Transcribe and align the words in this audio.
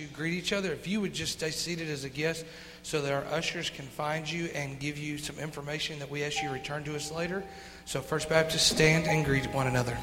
to 0.00 0.14
greet 0.14 0.34
each 0.34 0.52
other. 0.52 0.72
If 0.72 0.86
you 0.86 1.00
would 1.00 1.12
just 1.12 1.32
stay 1.32 1.50
seated 1.50 1.88
as 1.88 2.04
a 2.04 2.08
guest 2.08 2.44
so 2.82 3.02
that 3.02 3.12
our 3.12 3.24
ushers 3.32 3.70
can 3.70 3.86
find 3.86 4.30
you 4.30 4.46
and 4.54 4.78
give 4.78 4.98
you 4.98 5.18
some 5.18 5.38
information 5.38 5.98
that 5.98 6.10
we 6.10 6.24
ask 6.24 6.42
you 6.42 6.50
return 6.50 6.84
to 6.84 6.96
us 6.96 7.12
later. 7.12 7.42
So, 7.84 8.00
First 8.00 8.28
Baptist, 8.28 8.68
stand 8.68 9.06
and 9.06 9.24
greet 9.24 9.46
one 9.52 9.66
another. 9.66 9.96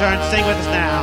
Turn. 0.00 0.18
Sing 0.30 0.46
with 0.46 0.56
us 0.56 0.66
now. 0.66 1.00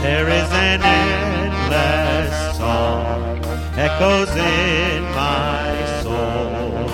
There 0.00 0.28
is 0.28 0.48
an 0.52 0.80
endless 0.80 2.56
song 2.56 3.44
echoes 3.76 4.30
in 4.30 5.02
my 5.02 5.74
soul. 6.02 6.86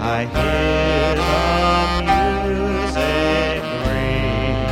I 0.00 0.18
hear 0.34 1.14
the 1.22 1.36
music 2.74 3.62
ring, 3.86 4.66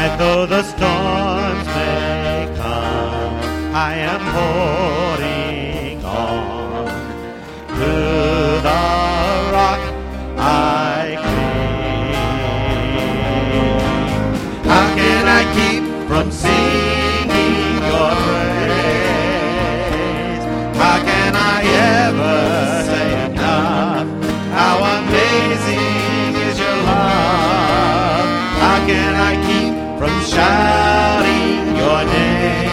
and 0.00 0.10
though 0.20 0.46
the 0.46 0.62
storms 0.62 1.66
may 1.66 2.54
come, 2.62 3.34
I 3.74 3.94
am 4.12 4.22
holding 4.38 6.04
on 6.04 6.86
to 7.76 7.90
the 8.62 9.09
from 30.00 30.16
shouting 30.24 31.76
your 31.76 32.00
name? 32.16 32.70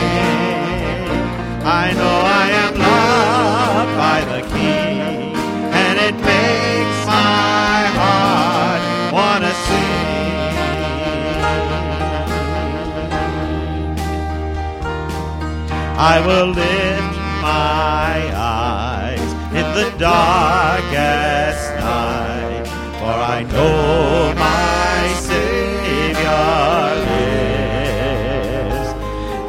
I 1.84 1.86
know 2.00 2.18
I 2.42 2.46
am 2.64 2.74
loved 2.88 3.94
by 4.06 4.20
the 4.32 4.42
King, 4.56 5.36
and 5.84 5.96
it 6.08 6.16
makes 6.32 7.00
my 7.06 7.80
heart 8.00 8.82
wanna 9.12 9.54
sing. 9.68 10.08
I 16.14 16.16
will 16.28 16.52
lift 16.64 17.18
my 17.42 18.16
eyes 18.38 19.30
in 19.60 19.68
the 19.80 19.90
darkest 20.00 21.66
night, 21.76 22.68
for 23.00 23.16
I 23.36 23.44
know 23.52 24.34
my 24.46 24.67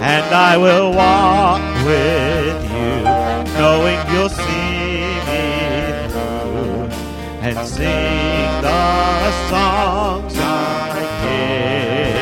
and 0.08 0.24
I 0.34 0.56
will 0.56 0.90
walk 0.94 1.60
with 1.84 2.56
you, 2.72 2.92
knowing 3.60 3.98
you'll 4.10 4.30
see 4.30 5.20
me 5.28 5.44
through 6.08 6.88
and 7.44 7.56
sing 7.68 8.48
the 8.68 9.30
songs 9.50 10.34
I 10.38 11.04
hear. 11.20 12.16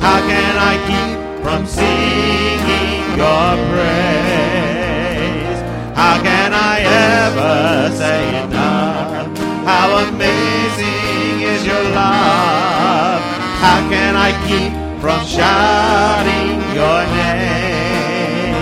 How 0.00 0.18
can 0.32 0.54
I 0.72 0.74
keep 0.90 1.18
from 1.44 1.62
singing 1.66 3.04
your 3.20 3.50
praise? 3.68 5.60
How 5.94 6.14
can 6.22 6.50
I 6.54 6.76
ever 7.20 7.94
say 7.94 8.20
enough? 8.44 9.28
How 9.68 9.88
amazing 10.08 11.42
is 11.52 11.66
your 11.66 11.84
love? 12.00 13.20
How 13.60 13.78
can 13.90 14.16
I 14.16 14.32
keep 14.48 14.83
from 15.04 15.26
shouting 15.26 16.56
your 16.78 17.00
name? 17.20 18.54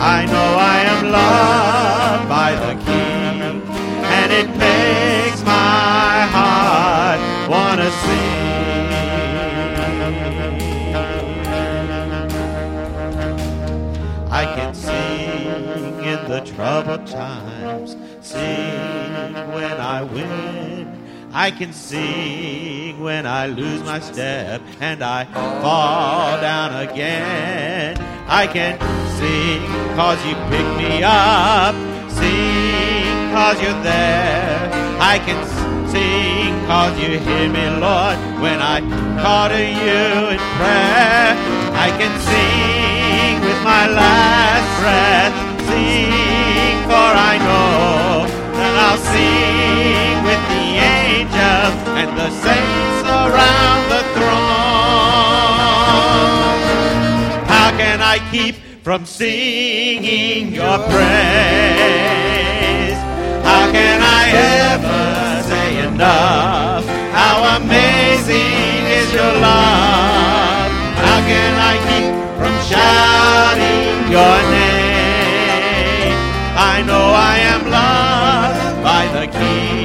I 0.00 0.24
know 0.24 0.48
I 0.74 0.78
am 0.92 1.00
loved 1.12 2.26
by 2.26 2.50
the 2.64 2.74
King, 2.86 3.60
and 4.18 4.32
it 4.32 4.48
makes 4.56 5.42
my 5.44 6.26
heart 6.36 7.20
wanna 7.50 7.90
sing. 7.90 8.48
I 14.30 14.44
can 14.56 14.72
sing 14.72 16.02
in 16.12 16.20
the 16.32 16.40
troubled 16.46 17.06
times, 17.06 17.94
sing 18.22 19.34
when 19.52 19.76
I 19.96 20.02
win. 20.02 20.77
I 21.32 21.50
can 21.50 21.74
sing 21.74 23.00
when 23.00 23.26
I 23.26 23.46
lose 23.48 23.82
my 23.82 24.00
step 24.00 24.62
and 24.80 25.02
I 25.02 25.24
fall 25.60 26.40
down 26.40 26.88
again. 26.88 27.98
I 28.26 28.46
can 28.46 28.78
sing 29.18 29.62
cause 29.94 30.18
you 30.24 30.34
pick 30.48 30.66
me 30.78 31.02
up, 31.02 31.74
sing 32.10 33.32
cause 33.32 33.60
you're 33.60 33.82
there. 33.82 34.70
I 35.00 35.18
can 35.18 35.44
sing 35.88 36.66
cause 36.66 36.98
you 36.98 37.18
hear 37.18 37.48
me, 37.48 37.64
Lord, 37.76 38.16
when 38.40 38.60
I 38.62 38.80
call 39.20 39.50
to 39.50 39.60
you 39.60 40.32
in 40.32 40.40
prayer. 40.56 41.36
I 41.76 41.88
can 42.00 42.14
sing 42.24 43.40
with 43.44 43.60
my 43.62 43.86
last 43.86 44.68
breath, 44.80 45.34
sing 45.68 46.82
for 46.88 47.10
I 47.30 47.36
know 47.36 48.26
that 48.56 48.74
I'll 48.88 48.98
sing 49.12 49.97
angels 51.28 51.74
and 52.00 52.10
the 52.16 52.30
saints 52.30 53.02
around 53.04 53.88
the 53.92 54.02
throne. 54.14 54.28
How 57.46 57.70
can 57.76 58.00
I 58.00 58.18
keep 58.30 58.56
from 58.82 59.04
singing 59.04 60.52
your 60.54 60.78
praise? 60.88 60.98
How 63.44 63.70
can 63.72 64.00
I 64.00 64.30
ever 64.72 65.42
say 65.42 65.86
enough? 65.86 66.84
How 67.12 67.56
amazing 67.60 68.86
is 69.00 69.12
your 69.12 69.32
love? 69.40 70.70
How 71.04 71.20
can 71.30 71.52
I 71.72 71.74
keep 71.88 72.12
from 72.38 72.54
shouting 72.70 74.10
your 74.10 74.38
name? 74.50 76.16
I 76.56 76.82
know 76.86 77.12
I 77.14 77.38
am 77.54 77.62
loved 77.70 78.82
by 78.82 79.06
the 79.16 79.26
King, 79.38 79.77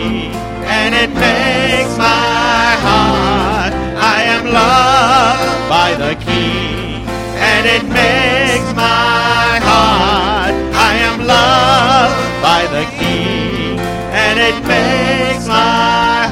by 5.83 5.95
the 5.95 6.15
King, 6.23 7.05
and 7.51 7.63
it 7.75 7.83
makes 7.83 8.69
my 8.73 9.59
heart. 9.67 10.55
I 10.89 10.91
am 11.09 11.17
loved 11.35 12.41
by 12.41 12.61
the 12.75 12.85
King, 12.99 13.77
and 14.25 14.39
it 14.49 14.57
makes 14.65 15.45
my 15.45 16.22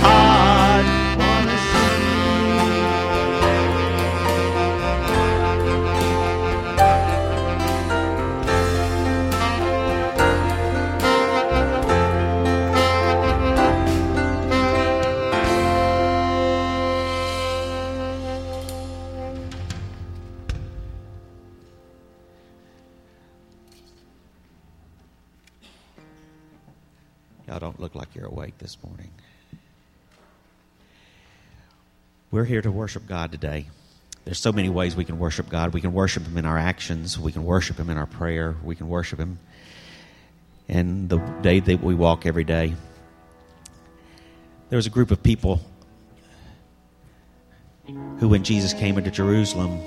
this 28.61 28.77
morning. 28.85 29.09
We're 32.29 32.45
here 32.45 32.61
to 32.61 32.71
worship 32.71 33.07
God 33.07 33.31
today. 33.31 33.65
There's 34.23 34.37
so 34.37 34.51
many 34.51 34.69
ways 34.69 34.95
we 34.95 35.03
can 35.03 35.17
worship 35.17 35.49
God. 35.49 35.73
We 35.73 35.81
can 35.81 35.93
worship 35.93 36.23
Him 36.27 36.37
in 36.37 36.45
our 36.45 36.59
actions, 36.59 37.17
we 37.17 37.31
can 37.31 37.43
worship 37.43 37.77
Him 37.77 37.89
in 37.89 37.97
our 37.97 38.05
prayer, 38.05 38.55
we 38.63 38.75
can 38.75 38.87
worship 38.87 39.19
Him 39.19 39.39
in 40.67 41.07
the 41.07 41.17
day 41.41 41.59
that 41.59 41.83
we 41.83 41.95
walk 41.95 42.25
every 42.27 42.43
day. 42.43 42.75
There 44.69 44.77
was 44.77 44.85
a 44.85 44.91
group 44.91 45.09
of 45.09 45.23
people 45.23 45.59
who, 48.19 48.29
when 48.29 48.43
Jesus 48.43 48.73
came 48.73 48.97
into 48.97 49.09
Jerusalem, 49.09 49.79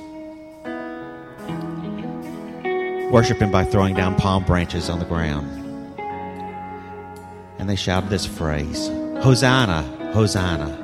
worshiped 3.12 3.40
Him 3.40 3.52
by 3.52 3.64
throwing 3.64 3.94
down 3.94 4.16
palm 4.16 4.44
branches 4.44 4.90
on 4.90 4.98
the 4.98 5.06
ground. 5.06 5.63
And 7.58 7.68
they 7.68 7.76
shouted 7.76 8.10
this 8.10 8.26
phrase 8.26 8.88
Hosanna, 9.22 9.82
Hosanna. 10.12 10.83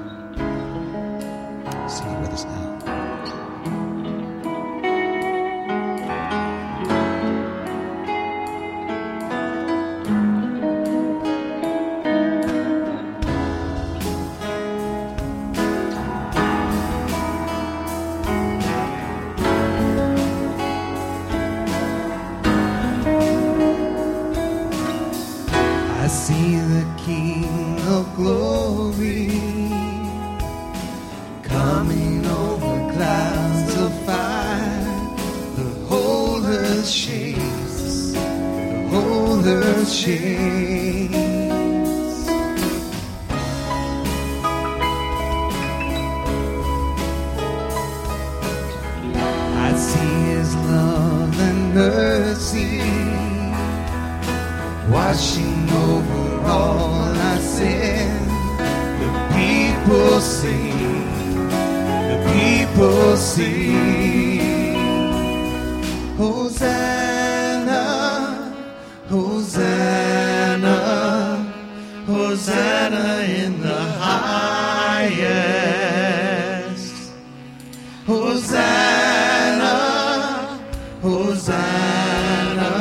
Hosanna, 81.61 82.75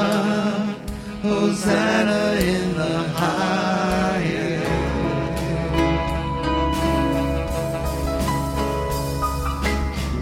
Hosanna 1.23 2.21
in 2.41 2.67
the 2.75 2.95
highest. 3.19 4.69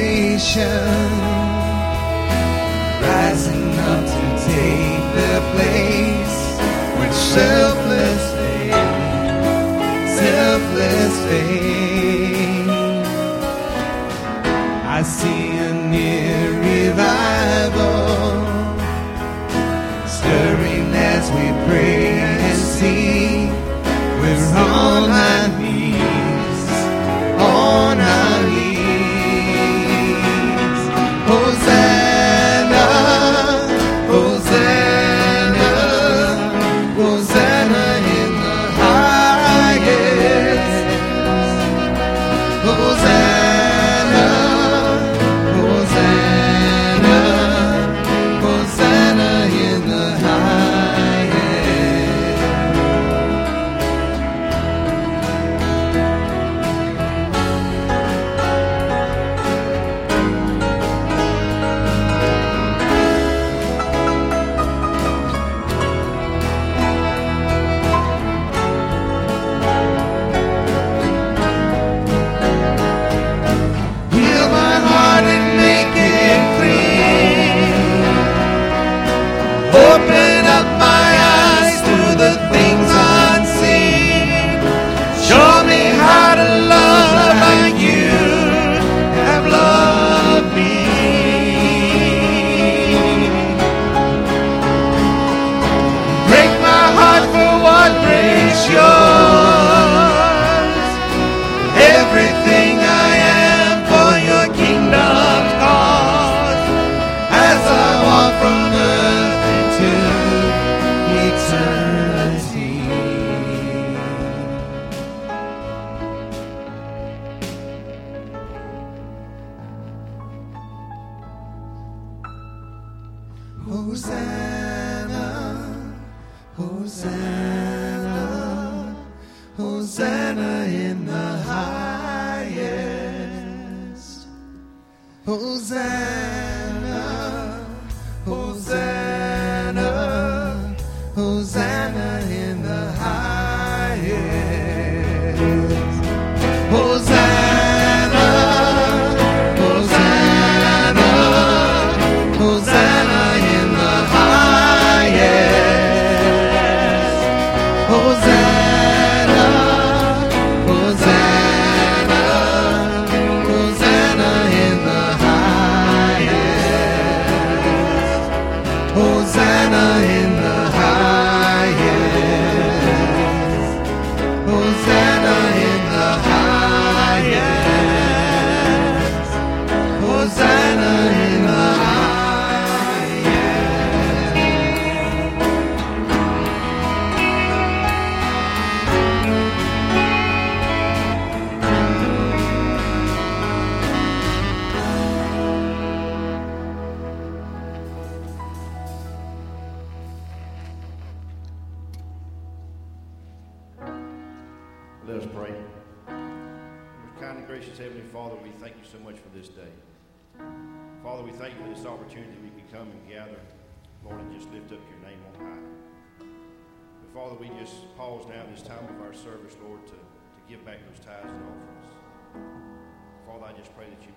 rising 3.03 3.71
up 3.91 4.05
to 4.13 4.23
take 4.47 5.05
their 5.19 5.43
place 5.55 6.39
with 6.99 7.15
selfless 7.15 8.23
faith, 8.39 8.91
selfless 10.19 11.15
faith. 11.29 12.69
I 14.99 15.03
see 15.03 15.60
revival 16.91 18.47
stirring 20.09 20.93
as 20.95 21.31
we 21.31 21.47
pray 21.67 22.19
and 22.19 22.59
sing. 22.59 23.49
We're 24.21 24.59
on 24.59 25.60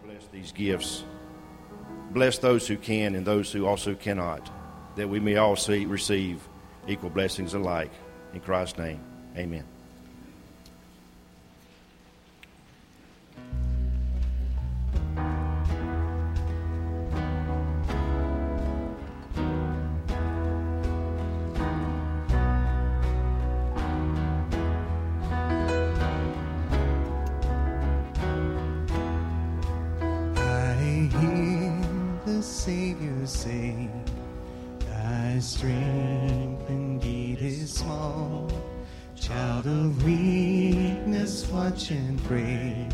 bless 0.04 0.28
these 0.28 0.52
gifts. 0.52 1.04
Bless 2.12 2.38
those 2.38 2.68
who 2.68 2.78
can 2.78 3.16
and 3.16 3.26
those 3.26 3.52
who 3.52 3.66
also 3.66 3.96
cannot, 3.96 4.52
that 4.96 5.08
we 5.08 5.20
may 5.20 5.38
all 5.38 5.56
see, 5.56 5.86
receive 5.86 6.48
equal 6.88 7.10
blessings 7.10 7.54
alike. 7.54 7.92
In 8.34 8.40
Christ's 8.40 8.78
name, 8.78 9.00
amen. 9.38 9.66
Savior 32.44 33.26
say, 33.26 33.90
Thy 34.80 35.40
strength 35.40 36.70
indeed 36.70 37.40
is 37.42 37.74
small. 37.74 38.52
Child 39.16 39.66
of 39.68 40.04
weakness, 40.04 41.48
watch 41.48 41.92
and 41.92 42.22
pray. 42.26 42.90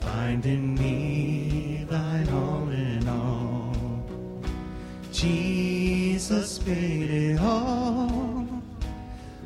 Find 0.00 0.44
in 0.44 0.74
me 0.74 1.86
thine 1.88 2.28
all 2.30 2.68
in 2.70 3.08
all. 3.08 3.76
Jesus 5.12 6.58
paid 6.58 7.10
it 7.10 7.40
all. 7.40 8.48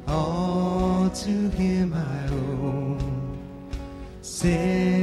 All 0.09 1.11
to 1.11 1.51
him 1.51 1.93
I 1.93 2.29
owe. 2.33 2.99
Sin 4.23 4.96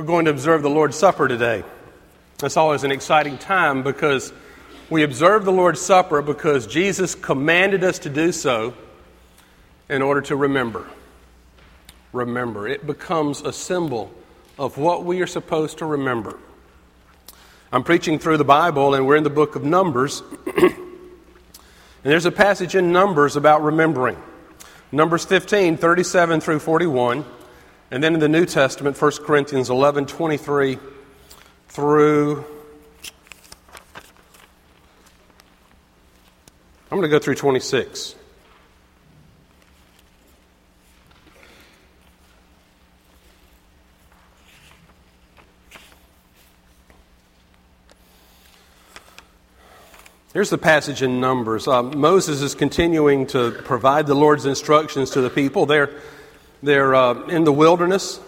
We're 0.00 0.06
going 0.06 0.24
to 0.24 0.30
observe 0.30 0.62
the 0.62 0.70
Lord's 0.70 0.96
Supper 0.96 1.28
today. 1.28 1.62
That's 2.38 2.56
always 2.56 2.84
an 2.84 2.90
exciting 2.90 3.36
time 3.36 3.82
because 3.82 4.32
we 4.88 5.02
observe 5.02 5.44
the 5.44 5.52
Lord's 5.52 5.82
Supper 5.82 6.22
because 6.22 6.66
Jesus 6.66 7.14
commanded 7.14 7.84
us 7.84 7.98
to 7.98 8.08
do 8.08 8.32
so 8.32 8.72
in 9.90 10.00
order 10.00 10.22
to 10.22 10.36
remember. 10.36 10.88
Remember. 12.14 12.66
It 12.66 12.86
becomes 12.86 13.42
a 13.42 13.52
symbol 13.52 14.10
of 14.58 14.78
what 14.78 15.04
we 15.04 15.20
are 15.20 15.26
supposed 15.26 15.76
to 15.78 15.84
remember. 15.84 16.38
I'm 17.70 17.84
preaching 17.84 18.18
through 18.18 18.38
the 18.38 18.42
Bible, 18.42 18.94
and 18.94 19.06
we're 19.06 19.16
in 19.16 19.24
the 19.24 19.28
book 19.28 19.54
of 19.54 19.64
Numbers. 19.64 20.22
and 20.56 20.72
there's 22.04 22.24
a 22.24 22.32
passage 22.32 22.74
in 22.74 22.90
Numbers 22.90 23.36
about 23.36 23.62
remembering. 23.62 24.16
Numbers 24.92 25.26
15, 25.26 25.76
37 25.76 26.40
through 26.40 26.60
41. 26.60 27.26
And 27.92 28.02
then 28.04 28.14
in 28.14 28.20
the 28.20 28.28
New 28.28 28.46
Testament, 28.46 29.00
1 29.00 29.12
Corinthians 29.24 29.68
11, 29.68 30.06
23 30.06 30.78
through. 31.68 32.44
I'm 36.90 36.98
going 36.98 37.02
to 37.02 37.08
go 37.08 37.18
through 37.18 37.34
26. 37.34 38.14
Here's 50.32 50.48
the 50.48 50.58
passage 50.58 51.02
in 51.02 51.20
Numbers. 51.20 51.66
Uh, 51.66 51.82
Moses 51.82 52.40
is 52.40 52.54
continuing 52.54 53.26
to 53.28 53.50
provide 53.50 54.06
the 54.06 54.14
Lord's 54.14 54.46
instructions 54.46 55.10
to 55.10 55.20
the 55.20 55.30
people. 55.30 55.66
They're, 55.66 55.90
they're 56.62 56.94
uh, 56.94 57.26
in 57.28 57.44
the 57.44 57.52
wilderness 57.52 58.20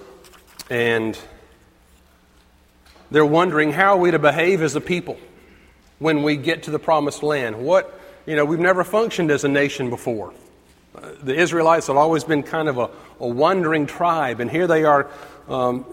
and 0.70 1.18
they're 3.10 3.26
wondering 3.26 3.72
how 3.72 3.94
are 3.94 3.98
we 3.98 4.10
to 4.10 4.18
behave 4.18 4.62
as 4.62 4.74
a 4.74 4.80
people 4.80 5.18
when 5.98 6.22
we 6.22 6.36
get 6.36 6.64
to 6.64 6.70
the 6.70 6.78
promised 6.78 7.22
land? 7.22 7.56
What, 7.56 8.00
you 8.26 8.36
know, 8.36 8.44
we've 8.44 8.58
never 8.58 8.84
functioned 8.84 9.30
as 9.30 9.44
a 9.44 9.48
nation 9.48 9.90
before. 9.90 10.32
Uh, 10.94 11.10
the 11.22 11.34
Israelites 11.34 11.88
have 11.88 11.96
always 11.96 12.24
been 12.24 12.42
kind 12.42 12.68
of 12.68 12.78
a, 12.78 12.90
a 13.20 13.26
wandering 13.26 13.86
tribe, 13.86 14.40
and 14.40 14.50
here 14.50 14.66
they 14.66 14.84
are 14.84 15.10
um, 15.48 15.84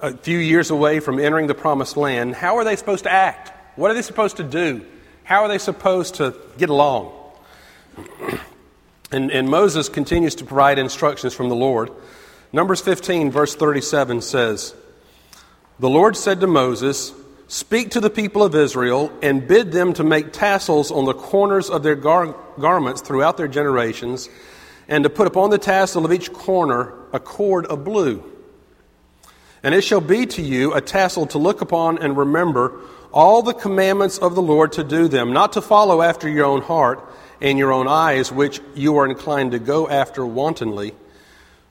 a 0.00 0.16
few 0.16 0.38
years 0.38 0.70
away 0.70 1.00
from 1.00 1.18
entering 1.18 1.46
the 1.46 1.54
promised 1.54 1.96
land. 1.96 2.34
How 2.34 2.56
are 2.56 2.64
they 2.64 2.76
supposed 2.76 3.04
to 3.04 3.12
act? 3.12 3.52
What 3.76 3.90
are 3.90 3.94
they 3.94 4.02
supposed 4.02 4.36
to 4.38 4.44
do? 4.44 4.84
How 5.24 5.42
are 5.42 5.48
they 5.48 5.58
supposed 5.58 6.16
to 6.16 6.34
get 6.58 6.68
along? 6.68 7.12
And, 9.12 9.30
and, 9.30 9.48
Moses 9.48 9.88
continues 9.88 10.34
to 10.36 10.44
provide 10.44 10.78
instructions 10.78 11.32
from 11.32 11.48
the 11.48 11.54
Lord. 11.54 11.90
Numbers 12.52 12.80
15, 12.80 13.30
verse 13.30 13.54
37 13.54 14.20
says, 14.20 14.74
The 15.78 15.88
Lord 15.88 16.16
said 16.16 16.40
to 16.40 16.48
Moses, 16.48 17.12
Speak 17.46 17.92
to 17.92 18.00
the 18.00 18.10
people 18.10 18.42
of 18.42 18.56
Israel 18.56 19.12
and 19.22 19.46
bid 19.46 19.70
them 19.70 19.92
to 19.92 20.02
make 20.02 20.32
tassels 20.32 20.90
on 20.90 21.04
the 21.04 21.14
corners 21.14 21.70
of 21.70 21.84
their 21.84 21.94
gar- 21.94 22.34
garments 22.58 23.00
throughout 23.00 23.36
their 23.36 23.46
generations, 23.46 24.28
and 24.88 25.04
to 25.04 25.10
put 25.10 25.28
upon 25.28 25.50
the 25.50 25.58
tassel 25.58 26.04
of 26.04 26.12
each 26.12 26.32
corner 26.32 26.92
a 27.12 27.20
cord 27.20 27.66
of 27.66 27.84
blue. 27.84 28.24
And 29.62 29.74
it 29.74 29.82
shall 29.82 30.00
be 30.00 30.26
to 30.26 30.42
you 30.42 30.74
a 30.74 30.80
tassel 30.80 31.26
to 31.26 31.38
look 31.38 31.60
upon 31.60 31.98
and 31.98 32.16
remember 32.16 32.80
all 33.12 33.42
the 33.42 33.54
commandments 33.54 34.18
of 34.18 34.34
the 34.34 34.42
Lord 34.42 34.72
to 34.72 34.84
do 34.84 35.06
them, 35.06 35.32
not 35.32 35.52
to 35.52 35.62
follow 35.62 36.02
after 36.02 36.28
your 36.28 36.46
own 36.46 36.62
heart 36.62 37.00
and 37.40 37.58
your 37.58 37.72
own 37.72 37.88
eyes, 37.88 38.32
which 38.32 38.60
you 38.74 38.96
are 38.96 39.06
inclined 39.06 39.52
to 39.52 39.58
go 39.58 39.88
after 39.88 40.24
wantonly. 40.24 40.94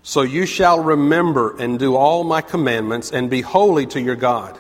So 0.04 0.22
you 0.22 0.46
shall 0.46 0.82
remember 0.82 1.58
and 1.58 1.80
do 1.80 1.96
all 1.96 2.24
my 2.24 2.42
commandments 2.42 3.12
and 3.12 3.30
be 3.30 3.42
holy 3.42 3.88
to 3.88 4.02
your 4.02 4.16
God. 4.16 4.58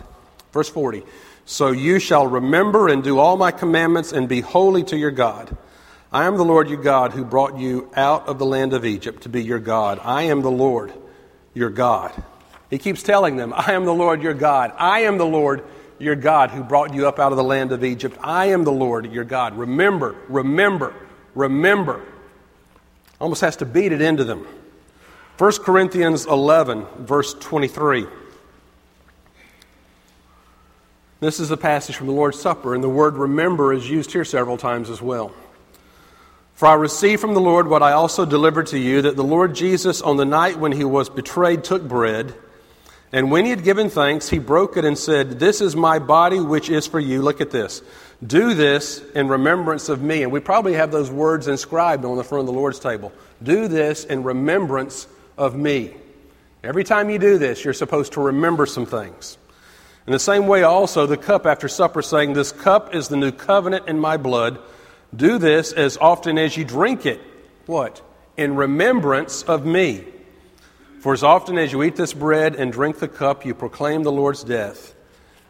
Verse 0.51 0.69
40. 0.69 1.03
So 1.45 1.71
you 1.71 1.99
shall 1.99 2.25
remember 2.25 2.87
and 2.87 3.03
do 3.03 3.19
all 3.19 3.37
my 3.37 3.51
commandments 3.51 4.11
and 4.11 4.27
be 4.27 4.41
holy 4.41 4.83
to 4.85 4.97
your 4.97 5.11
God. 5.11 5.55
I 6.11 6.25
am 6.25 6.37
the 6.37 6.45
Lord 6.45 6.69
your 6.69 6.81
God 6.81 7.11
who 7.11 7.23
brought 7.23 7.59
you 7.59 7.91
out 7.95 8.27
of 8.27 8.39
the 8.39 8.45
land 8.45 8.73
of 8.73 8.85
Egypt 8.85 9.23
to 9.23 9.29
be 9.29 9.43
your 9.43 9.59
God. 9.59 9.99
I 10.01 10.23
am 10.23 10.41
the 10.41 10.51
Lord 10.51 10.93
your 11.53 11.69
God. 11.69 12.11
He 12.69 12.77
keeps 12.79 13.03
telling 13.03 13.35
them, 13.35 13.53
I 13.55 13.73
am 13.73 13.85
the 13.85 13.93
Lord 13.93 14.23
your 14.23 14.33
God. 14.33 14.73
I 14.77 15.01
am 15.01 15.17
the 15.17 15.25
Lord 15.25 15.63
your 15.99 16.15
God 16.15 16.51
who 16.51 16.63
brought 16.63 16.93
you 16.93 17.07
up 17.07 17.19
out 17.19 17.31
of 17.31 17.37
the 17.37 17.43
land 17.43 17.71
of 17.71 17.83
Egypt. 17.83 18.17
I 18.21 18.47
am 18.47 18.63
the 18.63 18.71
Lord 18.71 19.11
your 19.11 19.23
God. 19.23 19.57
Remember, 19.57 20.15
remember, 20.27 20.93
remember. 21.33 22.01
Almost 23.19 23.41
has 23.41 23.55
to 23.57 23.65
beat 23.65 23.91
it 23.91 24.01
into 24.01 24.23
them. 24.23 24.45
1 25.37 25.51
Corinthians 25.63 26.25
11, 26.25 26.85
verse 26.99 27.33
23. 27.33 28.07
This 31.19 31.39
is 31.39 31.49
a 31.49 31.57
passage 31.57 31.95
from 31.95 32.07
the 32.07 32.13
Lord's 32.13 32.39
Supper, 32.39 32.75
and 32.75 32.83
the 32.83 32.89
word 32.89 33.15
remember 33.15 33.73
is 33.73 33.89
used 33.89 34.11
here 34.11 34.25
several 34.25 34.57
times 34.57 34.89
as 34.89 35.01
well. 35.01 35.33
For 36.53 36.67
I 36.67 36.73
received 36.73 37.19
from 37.19 37.33
the 37.33 37.41
Lord 37.41 37.67
what 37.67 37.83
I 37.83 37.91
also 37.91 38.25
delivered 38.25 38.67
to 38.67 38.79
you 38.79 39.01
that 39.01 39.17
the 39.17 39.23
Lord 39.23 39.55
Jesus, 39.55 40.01
on 40.01 40.15
the 40.15 40.25
night 40.25 40.57
when 40.57 40.71
he 40.71 40.85
was 40.85 41.09
betrayed, 41.09 41.63
took 41.63 41.83
bread. 41.83 42.33
And 43.15 43.31
when 43.31 43.45
he 43.45 43.51
had 43.51 43.63
given 43.63 43.89
thanks, 43.89 44.27
he 44.27 44.39
broke 44.39 44.75
it 44.75 44.83
and 44.83 44.97
said, 44.97 45.39
This 45.39 45.61
is 45.61 45.73
my 45.73 45.99
body, 45.99 46.41
which 46.41 46.69
is 46.69 46.85
for 46.85 46.99
you. 46.99 47.21
Look 47.21 47.39
at 47.39 47.49
this. 47.49 47.81
Do 48.21 48.53
this 48.53 49.01
in 49.15 49.29
remembrance 49.29 49.87
of 49.87 50.01
me. 50.01 50.23
And 50.23 50.33
we 50.33 50.41
probably 50.41 50.73
have 50.73 50.91
those 50.91 51.09
words 51.09 51.47
inscribed 51.47 52.03
on 52.03 52.17
the 52.17 52.25
front 52.25 52.41
of 52.41 52.47
the 52.47 52.59
Lord's 52.59 52.77
table. 52.77 53.13
Do 53.41 53.69
this 53.69 54.03
in 54.03 54.23
remembrance 54.23 55.07
of 55.37 55.55
me. 55.55 55.93
Every 56.61 56.83
time 56.83 57.09
you 57.09 57.17
do 57.17 57.37
this, 57.37 57.63
you're 57.63 57.73
supposed 57.73 58.11
to 58.13 58.21
remember 58.21 58.65
some 58.65 58.85
things. 58.85 59.37
In 60.07 60.11
the 60.11 60.19
same 60.19 60.45
way, 60.45 60.63
also, 60.63 61.05
the 61.05 61.15
cup 61.15 61.45
after 61.45 61.69
supper, 61.69 62.01
saying, 62.01 62.33
This 62.33 62.51
cup 62.51 62.93
is 62.93 63.07
the 63.07 63.15
new 63.15 63.31
covenant 63.31 63.87
in 63.87 63.97
my 63.97 64.17
blood. 64.17 64.59
Do 65.15 65.37
this 65.37 65.71
as 65.71 65.95
often 65.95 66.37
as 66.37 66.57
you 66.57 66.65
drink 66.65 67.05
it. 67.05 67.21
What? 67.65 68.01
In 68.35 68.57
remembrance 68.57 69.41
of 69.43 69.65
me. 69.65 70.03
For 71.05 71.13
as 71.13 71.21
often 71.21 71.59
as 71.59 71.71
you 71.71 71.83
eat 71.83 71.95
this 71.95 72.13
bread 72.13 72.55
and 72.55 72.73
drink 72.73 72.97
the 72.97 73.07
cup, 73.07 73.45
you 73.45 73.53
proclaim 73.53 74.01
the 74.01 74.11
Lord's 74.11 74.43
death 74.43 74.95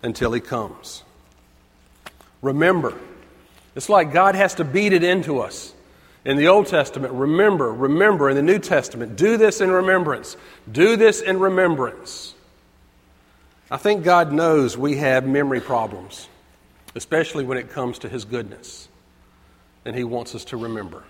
until 0.04 0.34
he 0.34 0.42
comes. 0.42 1.02
Remember. 2.42 2.94
It's 3.74 3.88
like 3.88 4.12
God 4.12 4.36
has 4.36 4.56
to 4.56 4.66
beat 4.66 4.92
it 4.92 5.02
into 5.02 5.40
us. 5.40 5.74
In 6.26 6.36
the 6.36 6.50
Old 6.50 6.68
Testament, 6.68 7.14
remember, 7.14 7.72
remember. 7.72 8.30
In 8.30 8.36
the 8.36 8.42
New 8.42 8.60
Testament, 8.60 9.16
do 9.16 9.38
this 9.38 9.62
in 9.62 9.72
remembrance. 9.72 10.36
Do 10.70 10.98
this 10.98 11.22
in 11.22 11.40
remembrance. 11.40 12.36
I 13.72 13.78
think 13.78 14.04
God 14.04 14.34
knows 14.34 14.78
we 14.78 14.98
have 14.98 15.26
memory 15.26 15.62
problems, 15.62 16.28
especially 16.96 17.46
when 17.46 17.58
it 17.58 17.70
comes 17.70 18.00
to 18.00 18.10
His 18.10 18.26
goodness. 18.26 18.90
And 19.86 19.96
He 19.96 20.04
wants 20.04 20.36
us 20.36 20.44
to 20.46 20.58
remember. 20.58 21.06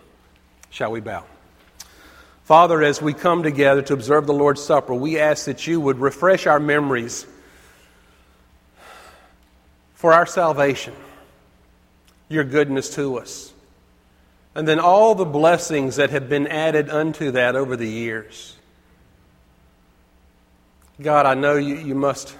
Shall 0.69 0.91
we 0.91 0.99
bow? 0.99 1.25
Father, 2.45 2.83
as 2.83 3.01
we 3.01 3.11
come 3.11 3.41
together 3.41 3.81
to 3.81 3.93
observe 3.93 4.27
the 4.27 4.33
Lord's 4.33 4.61
Supper, 4.61 4.93
we 4.93 5.17
ask 5.17 5.45
that 5.45 5.65
you 5.65 5.81
would 5.81 5.97
refresh 5.97 6.45
our 6.45 6.59
memories 6.59 7.25
for 9.95 10.13
our 10.13 10.27
salvation, 10.27 10.93
your 12.29 12.43
goodness 12.43 12.93
to 12.93 13.17
us, 13.17 13.51
and 14.53 14.67
then 14.67 14.79
all 14.79 15.15
the 15.15 15.25
blessings 15.25 15.95
that 15.95 16.11
have 16.11 16.29
been 16.29 16.45
added 16.45 16.87
unto 16.87 17.31
that 17.31 17.55
over 17.55 17.75
the 17.75 17.89
years. 17.89 18.55
God, 21.01 21.25
I 21.25 21.33
know 21.33 21.55
you, 21.55 21.77
you 21.77 21.95
must 21.95 22.37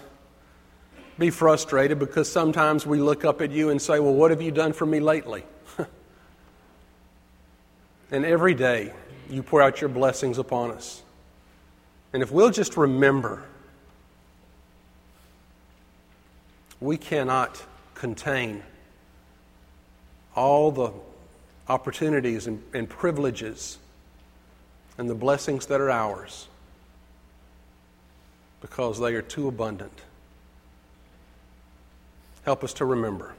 be 1.18 1.32
frustrated 1.32 1.98
because 1.98 2.32
sometimes 2.32 2.86
we 2.86 3.00
look 3.00 3.26
up 3.26 3.42
at 3.42 3.50
you 3.50 3.72
and 3.72 3.82
say, 3.82 4.00
Well, 4.00 4.14
what 4.14 4.30
have 4.30 4.44
you 4.44 4.52
done 4.52 4.74
for 4.74 4.86
me 4.86 5.00
lately? 5.00 5.44
and 8.12 8.24
every 8.24 8.54
day, 8.54 8.94
you 9.30 9.44
pour 9.44 9.62
out 9.62 9.82
your 9.82 9.90
blessings 9.90 10.38
upon 10.38 10.72
us. 10.72 11.02
And 12.14 12.24
if 12.24 12.32
we'll 12.32 12.52
just 12.52 12.78
remember, 12.78 13.44
we 16.80 16.98
cannot 16.98 17.62
contain 17.94 18.64
all 20.36 20.72
the 20.72 20.92
opportunities 21.68 22.48
and, 22.48 22.62
and, 22.74 22.90
privileges 22.90 23.80
and 24.98 25.10
the 25.10 25.16
blessings 25.16 25.66
that 25.68 25.82
are 25.82 25.90
ours 25.90 26.48
because 28.62 29.00
they 29.00 29.16
are 29.16 29.22
too 29.22 29.48
abundant. 29.48 30.02
Help 32.44 32.64
us 32.64 32.74
to 32.74 32.86
remember 32.86 33.34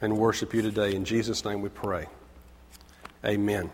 and 0.00 0.16
worship 0.16 0.54
you 0.54 0.62
today. 0.62 0.94
In 0.94 1.04
Jesus' 1.04 1.44
name 1.44 1.62
we 1.62 1.68
pray. 1.68 2.06
Amen. 3.24 3.70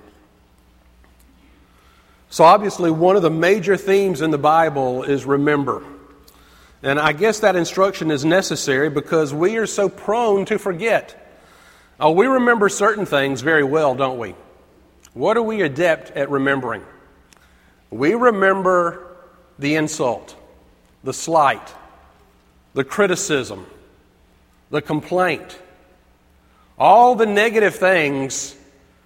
So, 2.33 2.45
obviously, 2.45 2.91
one 2.91 3.17
of 3.17 3.21
the 3.21 3.29
major 3.29 3.77
themes 3.77 4.23
in 4.23 4.31
the 4.31 4.39
Bible 4.39 5.03
is 5.03 5.27
remember. 5.27 5.85
And 6.83 6.99
I 6.99 7.13
guess 7.13 7.41
that 7.41 7.57
instruction 7.57 8.11
is 8.11 8.25
necessary 8.25 8.89
because 8.89 9.35
we 9.35 9.59
are 9.59 9.67
so 9.67 9.91
prone 9.91 10.47
to 10.47 10.59
forget. 10.59 11.15
Oh, 12.01 12.13
we 12.13 12.27
remember 12.27 12.71
certain 12.71 13.05
things 13.05 13.43
very 13.43 13.63
well, 13.63 13.95
don't 13.95 14.19
we? 14.19 14.35
What 15.13 15.37
are 15.37 15.43
we 15.43 15.61
adept 15.61 16.13
at 16.13 16.31
remembering? 16.31 16.83
we 17.91 18.15
remember 18.15 19.07
the 19.59 19.75
insult, 19.75 20.35
the 21.05 21.13
slight, 21.13 21.75
the 22.73 22.83
criticism, 22.83 23.67
the 24.71 24.81
complaint, 24.81 25.59
all 26.79 27.15
the 27.15 27.27
negative 27.27 27.75
things 27.75 28.57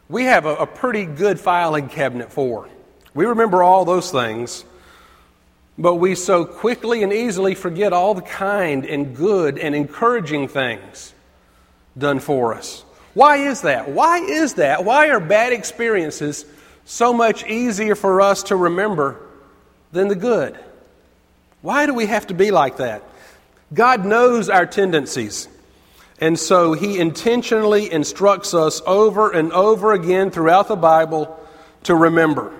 we 0.08 0.22
have 0.26 0.46
a, 0.46 0.54
a, 0.54 0.66
pretty 0.68 1.04
good 1.04 1.40
filing 1.40 1.88
cabinet 1.88 2.30
for. 2.30 2.68
We 3.16 3.24
remember 3.24 3.62
all 3.62 3.86
those 3.86 4.10
things, 4.10 4.62
but 5.78 5.94
we 5.94 6.14
so 6.14 6.44
quickly 6.44 7.02
and 7.02 7.14
easily 7.14 7.54
forget 7.54 7.94
all 7.94 8.12
the 8.12 8.20
kind 8.20 8.84
and 8.84 9.16
good 9.16 9.58
and 9.58 9.74
encouraging 9.74 10.48
things 10.48 11.14
done 11.96 12.20
for 12.20 12.54
us. 12.54 12.84
Why 13.14 13.38
is 13.38 13.62
that? 13.62 13.88
Why 13.88 14.18
is 14.18 14.54
that? 14.54 14.84
Why 14.84 15.08
are 15.08 15.18
bad 15.18 15.54
experiences 15.54 16.44
so 16.84 17.14
much 17.14 17.46
easier 17.46 17.94
for 17.94 18.20
us 18.20 18.42
to 18.44 18.56
remember 18.56 19.18
than 19.92 20.08
the 20.08 20.14
good? 20.14 20.58
Why 21.62 21.86
do 21.86 21.94
we 21.94 22.04
have 22.04 22.26
to 22.26 22.34
be 22.34 22.50
like 22.50 22.76
that? 22.76 23.02
God 23.72 24.04
knows 24.04 24.50
our 24.50 24.66
tendencies. 24.66 25.48
And 26.20 26.38
so 26.38 26.74
he 26.74 26.98
intentionally 26.98 27.90
instructs 27.90 28.52
us 28.52 28.82
over 28.86 29.30
and 29.30 29.52
over 29.52 29.94
again 29.94 30.30
throughout 30.30 30.68
the 30.68 30.76
Bible 30.76 31.42
to 31.84 31.94
remember. 31.94 32.52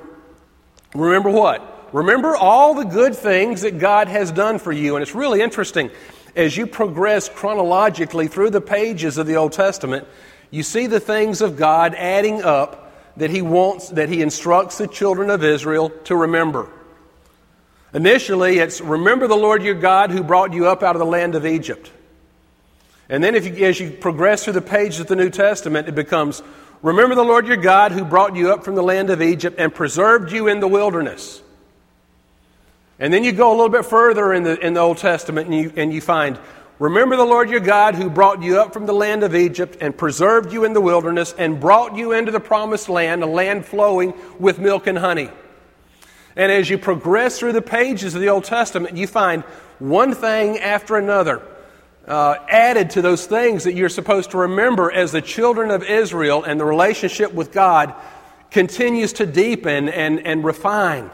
Remember 0.95 1.31
what? 1.31 1.91
Remember 1.93 2.37
all 2.37 2.75
the 2.75 2.85
good 2.85 3.15
things 3.15 3.63
that 3.63 3.79
God 3.79 4.09
has 4.09 4.33
done 4.33 4.59
for 4.59 4.73
you. 4.73 4.97
And 4.97 5.03
it's 5.03 5.15
really 5.15 5.41
interesting. 5.41 5.91
As 6.35 6.57
you 6.57 6.67
progress 6.67 7.29
chronologically 7.29 8.29
through 8.29 8.51
the 8.51 8.61
pages 8.61 9.19
of 9.19 9.27
the 9.27 9.37
Old 9.37 9.53
Testament, 9.53 10.07
you 10.51 10.63
see 10.63 10.87
the 10.87 11.01
things 11.01 11.41
of 11.41 11.57
God 11.57 11.95
adding 11.95 12.43
up 12.43 12.93
that 13.17 13.31
he 13.31 13.41
wants, 13.41 13.89
that 13.91 14.09
he 14.09 14.21
instructs 14.21 14.79
the 14.79 14.87
children 14.87 15.31
of 15.31 15.43
Israel 15.43 15.91
to 16.05 16.15
remember. 16.15 16.69
Initially, 17.95 18.59
it's 18.59 18.81
remember 18.81 19.27
the 19.27 19.37
Lord 19.37 19.63
your 19.63 19.75
God 19.75 20.11
who 20.11 20.23
brought 20.23 20.53
you 20.53 20.67
up 20.67 20.83
out 20.83 20.97
of 20.97 21.01
the 21.01 21.07
land 21.07 21.35
of 21.35 21.47
Egypt. 21.47 21.91
And 23.09 23.23
then, 23.23 23.35
if 23.35 23.47
you, 23.47 23.67
as 23.67 23.79
you 23.81 23.91
progress 23.91 24.45
through 24.45 24.55
the 24.55 24.61
pages 24.61 25.01
of 25.01 25.07
the 25.07 25.17
New 25.17 25.31
Testament, 25.31 25.89
it 25.89 25.95
becomes 25.95 26.43
Remember 26.83 27.15
the 27.15 27.25
Lord 27.25 27.47
your 27.47 27.57
God 27.57 27.93
who 27.93 28.05
brought 28.05 28.37
you 28.37 28.53
up 28.53 28.65
from 28.65 28.75
the 28.75 28.83
land 28.83 29.11
of 29.11 29.23
Egypt 29.23 29.57
and 29.59 29.75
preserved 29.75 30.33
you 30.33 30.49
in 30.49 30.61
the 30.61 30.69
wilderness. 30.69 31.43
And 32.99 33.13
then 33.13 33.25
you 33.25 33.33
go 33.33 33.51
a 33.51 33.57
little 33.57 33.69
bit 33.69 33.85
further 33.85 34.33
in 34.33 34.43
the, 34.43 34.59
in 34.59 34.75
the 34.75 34.81
Old 34.81 34.99
Testament 34.99 35.49
and 35.49 35.57
you, 35.57 35.73
and 35.77 35.93
you 35.93 36.01
find 36.01 36.39
Remember 36.79 37.17
the 37.17 37.25
Lord 37.25 37.49
your 37.49 37.61
God 37.61 37.95
who 37.95 38.11
brought 38.11 38.43
you 38.43 38.61
up 38.61 38.75
from 38.75 38.85
the 38.85 38.93
land 38.93 39.23
of 39.23 39.35
Egypt 39.35 39.79
and 39.81 39.97
preserved 39.97 40.53
you 40.53 40.65
in 40.65 40.75
the 40.75 40.81
wilderness 40.81 41.35
and 41.39 41.59
brought 41.59 41.97
you 41.97 42.13
into 42.13 42.31
the 42.31 42.41
promised 42.41 42.91
land, 42.91 43.23
a 43.23 43.27
land 43.27 43.65
flowing 43.65 44.13
with 44.39 44.59
milk 44.59 44.87
and 44.87 44.99
honey. 44.99 45.31
And 46.37 46.53
as 46.53 46.69
you 46.69 46.77
progress 46.77 47.39
through 47.39 47.55
the 47.55 47.63
pages 47.63 48.15
of 48.15 48.21
the 48.21 48.29
Old 48.29 48.45
Testament, 48.45 48.95
you 48.95 49.07
find 49.07 49.43
one 49.79 50.15
thing 50.15 50.59
after 50.59 50.97
another 50.97 51.41
uh, 52.07 52.37
added 52.49 52.91
to 52.91 53.03
those 53.03 53.27
things 53.27 53.65
that 53.65 53.75
you're 53.75 53.89
supposed 53.89 54.31
to 54.31 54.39
remember 54.39 54.93
as 54.93 55.13
the 55.13 55.23
children 55.23 55.71
of 55.71 55.83
Israel 55.83 56.45
and 56.45 56.61
the 56.61 56.65
relationship 56.65 57.33
with 57.33 57.53
God 57.53 57.95
continues 58.51 59.15
to 59.15 59.27
deepen 59.27 59.89
and, 59.89 60.25
and 60.25 60.45
refine. 60.45 61.11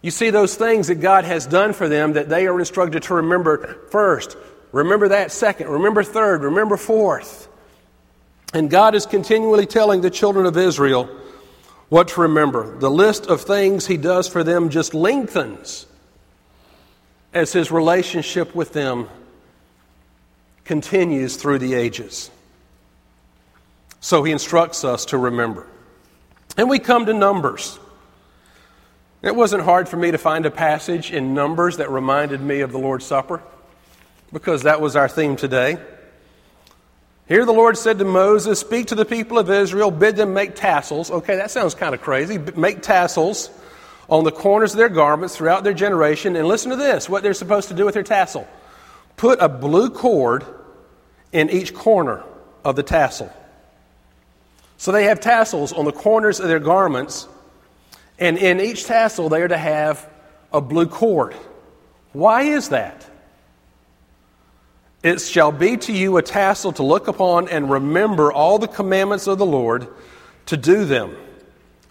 You 0.00 0.10
see 0.10 0.30
those 0.30 0.54
things 0.54 0.88
that 0.88 0.96
God 0.96 1.24
has 1.24 1.46
done 1.46 1.72
for 1.72 1.88
them 1.88 2.14
that 2.14 2.28
they 2.28 2.46
are 2.46 2.58
instructed 2.58 3.04
to 3.04 3.14
remember 3.14 3.78
first. 3.90 4.36
Remember 4.72 5.08
that 5.08 5.32
second. 5.32 5.68
Remember 5.68 6.02
third. 6.02 6.42
Remember 6.42 6.76
fourth. 6.76 7.48
And 8.54 8.70
God 8.70 8.94
is 8.94 9.06
continually 9.06 9.66
telling 9.66 10.00
the 10.00 10.10
children 10.10 10.46
of 10.46 10.56
Israel 10.56 11.08
what 11.88 12.08
to 12.08 12.22
remember. 12.22 12.78
The 12.78 12.90
list 12.90 13.26
of 13.26 13.42
things 13.42 13.86
He 13.86 13.96
does 13.96 14.28
for 14.28 14.44
them 14.44 14.70
just 14.70 14.94
lengthens 14.94 15.86
as 17.32 17.52
His 17.52 17.70
relationship 17.70 18.54
with 18.54 18.72
them 18.72 19.08
continues 20.64 21.36
through 21.36 21.58
the 21.58 21.74
ages. 21.74 22.30
So 24.00 24.22
he 24.24 24.32
instructs 24.32 24.84
us 24.84 25.06
to 25.06 25.18
remember. 25.18 25.66
And 26.56 26.68
we 26.68 26.78
come 26.78 27.06
to 27.06 27.14
Numbers. 27.14 27.78
It 29.22 29.34
wasn't 29.34 29.62
hard 29.62 29.88
for 29.88 29.96
me 29.96 30.10
to 30.10 30.18
find 30.18 30.44
a 30.44 30.50
passage 30.50 31.12
in 31.12 31.34
Numbers 31.34 31.76
that 31.76 31.90
reminded 31.90 32.40
me 32.40 32.60
of 32.60 32.72
the 32.72 32.78
Lord's 32.78 33.06
Supper 33.06 33.40
because 34.32 34.64
that 34.64 34.80
was 34.80 34.96
our 34.96 35.08
theme 35.08 35.36
today. 35.36 35.78
Here 37.28 37.44
the 37.46 37.52
Lord 37.52 37.78
said 37.78 37.98
to 38.00 38.04
Moses, 38.04 38.58
Speak 38.58 38.88
to 38.88 38.96
the 38.96 39.04
people 39.04 39.38
of 39.38 39.48
Israel, 39.48 39.90
bid 39.90 40.16
them 40.16 40.34
make 40.34 40.56
tassels. 40.56 41.10
Okay, 41.10 41.36
that 41.36 41.50
sounds 41.50 41.74
kind 41.74 41.94
of 41.94 42.02
crazy. 42.02 42.38
Make 42.38 42.82
tassels 42.82 43.48
on 44.08 44.24
the 44.24 44.32
corners 44.32 44.72
of 44.72 44.78
their 44.78 44.88
garments 44.88 45.36
throughout 45.36 45.62
their 45.62 45.72
generation. 45.72 46.34
And 46.34 46.48
listen 46.48 46.70
to 46.70 46.76
this 46.76 47.08
what 47.08 47.22
they're 47.22 47.34
supposed 47.34 47.68
to 47.68 47.74
do 47.74 47.84
with 47.84 47.94
their 47.94 48.02
tassel 48.02 48.48
put 49.22 49.40
a 49.40 49.48
blue 49.48 49.88
cord 49.88 50.44
in 51.30 51.48
each 51.48 51.72
corner 51.72 52.24
of 52.64 52.74
the 52.74 52.82
tassel. 52.82 53.32
So 54.78 54.90
they 54.90 55.04
have 55.04 55.20
tassels 55.20 55.72
on 55.72 55.84
the 55.84 55.92
corners 55.92 56.40
of 56.40 56.48
their 56.48 56.58
garments, 56.58 57.28
and 58.18 58.36
in 58.36 58.58
each 58.58 58.84
tassel 58.84 59.28
they 59.28 59.40
are 59.40 59.46
to 59.46 59.56
have 59.56 60.10
a 60.52 60.60
blue 60.60 60.86
cord. 60.86 61.36
Why 62.12 62.42
is 62.42 62.70
that? 62.70 63.08
It 65.04 65.20
shall 65.20 65.52
be 65.52 65.76
to 65.76 65.92
you 65.92 66.16
a 66.16 66.22
tassel 66.22 66.72
to 66.72 66.82
look 66.82 67.06
upon 67.06 67.48
and 67.48 67.70
remember 67.70 68.32
all 68.32 68.58
the 68.58 68.66
commandments 68.66 69.28
of 69.28 69.38
the 69.38 69.46
Lord 69.46 69.86
to 70.46 70.56
do 70.56 70.84
them. 70.84 71.14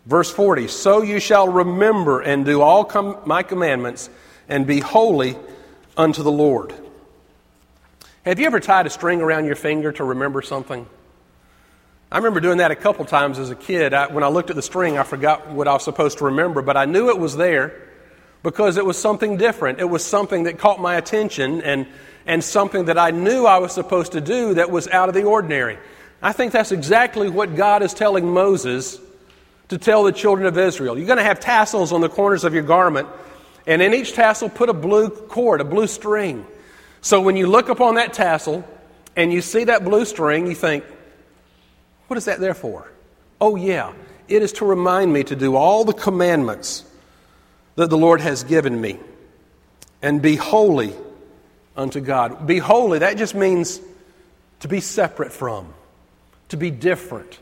Verse 0.05 0.29
40 0.29 0.67
So 0.67 1.01
you 1.01 1.21
shall 1.21 1.47
remember 1.47 2.19
and 2.19 2.43
do 2.43 2.59
all 2.59 2.83
com- 2.83 3.19
my 3.25 3.41
commandments 3.41 4.09
and 4.49 4.67
be 4.67 4.81
holy 4.81 5.37
unto 5.95 6.23
the 6.23 6.31
Lord. 6.31 6.73
Have 8.23 8.39
you 8.39 8.45
ever 8.45 8.59
tied 8.59 8.85
a 8.85 8.91
string 8.91 9.19
around 9.19 9.45
your 9.45 9.55
finger 9.55 9.91
to 9.93 10.03
remember 10.03 10.43
something? 10.43 10.85
I 12.11 12.17
remember 12.17 12.39
doing 12.39 12.59
that 12.59 12.69
a 12.69 12.75
couple 12.75 13.03
times 13.05 13.39
as 13.39 13.49
a 13.49 13.55
kid. 13.55 13.95
I, 13.95 14.13
when 14.13 14.23
I 14.23 14.27
looked 14.27 14.51
at 14.51 14.55
the 14.55 14.61
string, 14.61 14.95
I 14.95 15.01
forgot 15.01 15.49
what 15.49 15.67
I 15.67 15.73
was 15.73 15.83
supposed 15.83 16.19
to 16.19 16.25
remember, 16.25 16.61
but 16.61 16.77
I 16.77 16.85
knew 16.85 17.09
it 17.09 17.17
was 17.17 17.35
there 17.35 17.73
because 18.43 18.77
it 18.77 18.85
was 18.85 18.95
something 18.95 19.37
different. 19.37 19.79
It 19.79 19.89
was 19.89 20.05
something 20.05 20.43
that 20.43 20.59
caught 20.59 20.79
my 20.79 20.97
attention 20.97 21.63
and, 21.63 21.87
and 22.27 22.43
something 22.43 22.85
that 22.85 22.97
I 22.99 23.09
knew 23.09 23.47
I 23.47 23.57
was 23.57 23.71
supposed 23.71 24.11
to 24.11 24.21
do 24.21 24.53
that 24.53 24.69
was 24.69 24.87
out 24.89 25.09
of 25.09 25.15
the 25.15 25.23
ordinary. 25.23 25.79
I 26.21 26.31
think 26.31 26.51
that's 26.51 26.71
exactly 26.71 27.27
what 27.27 27.55
God 27.55 27.81
is 27.81 27.91
telling 27.91 28.31
Moses 28.31 28.99
to 29.69 29.79
tell 29.79 30.03
the 30.03 30.11
children 30.11 30.45
of 30.45 30.59
Israel. 30.59 30.95
You're 30.95 31.07
going 31.07 31.17
to 31.17 31.23
have 31.23 31.39
tassels 31.39 31.91
on 31.91 32.01
the 32.01 32.09
corners 32.09 32.43
of 32.43 32.53
your 32.53 32.61
garment, 32.61 33.07
and 33.65 33.81
in 33.81 33.95
each 33.95 34.13
tassel, 34.13 34.47
put 34.47 34.69
a 34.69 34.73
blue 34.73 35.09
cord, 35.09 35.59
a 35.59 35.63
blue 35.63 35.87
string. 35.87 36.45
So 37.01 37.19
when 37.19 37.35
you 37.35 37.47
look 37.47 37.69
upon 37.69 37.95
that 37.95 38.13
tassel 38.13 38.63
and 39.15 39.33
you 39.33 39.41
see 39.41 39.65
that 39.65 39.83
blue 39.83 40.05
string, 40.05 40.47
you 40.47 40.55
think, 40.55 40.83
what 42.07 42.17
is 42.17 42.25
that 42.25 42.39
there 42.39 42.53
for? 42.53 42.89
Oh, 43.39 43.55
yeah, 43.55 43.93
it 44.27 44.41
is 44.41 44.53
to 44.53 44.65
remind 44.65 45.11
me 45.11 45.23
to 45.23 45.35
do 45.35 45.55
all 45.55 45.83
the 45.83 45.93
commandments 45.93 46.85
that 47.75 47.89
the 47.89 47.97
Lord 47.97 48.21
has 48.21 48.43
given 48.43 48.79
me 48.79 48.99
and 50.01 50.21
be 50.21 50.35
holy 50.35 50.93
unto 51.75 51.99
God. 51.99 52.45
Be 52.45 52.59
holy, 52.59 52.99
that 52.99 53.17
just 53.17 53.33
means 53.33 53.81
to 54.59 54.67
be 54.67 54.79
separate 54.79 55.31
from, 55.31 55.73
to 56.49 56.57
be 56.57 56.69
different, 56.69 57.39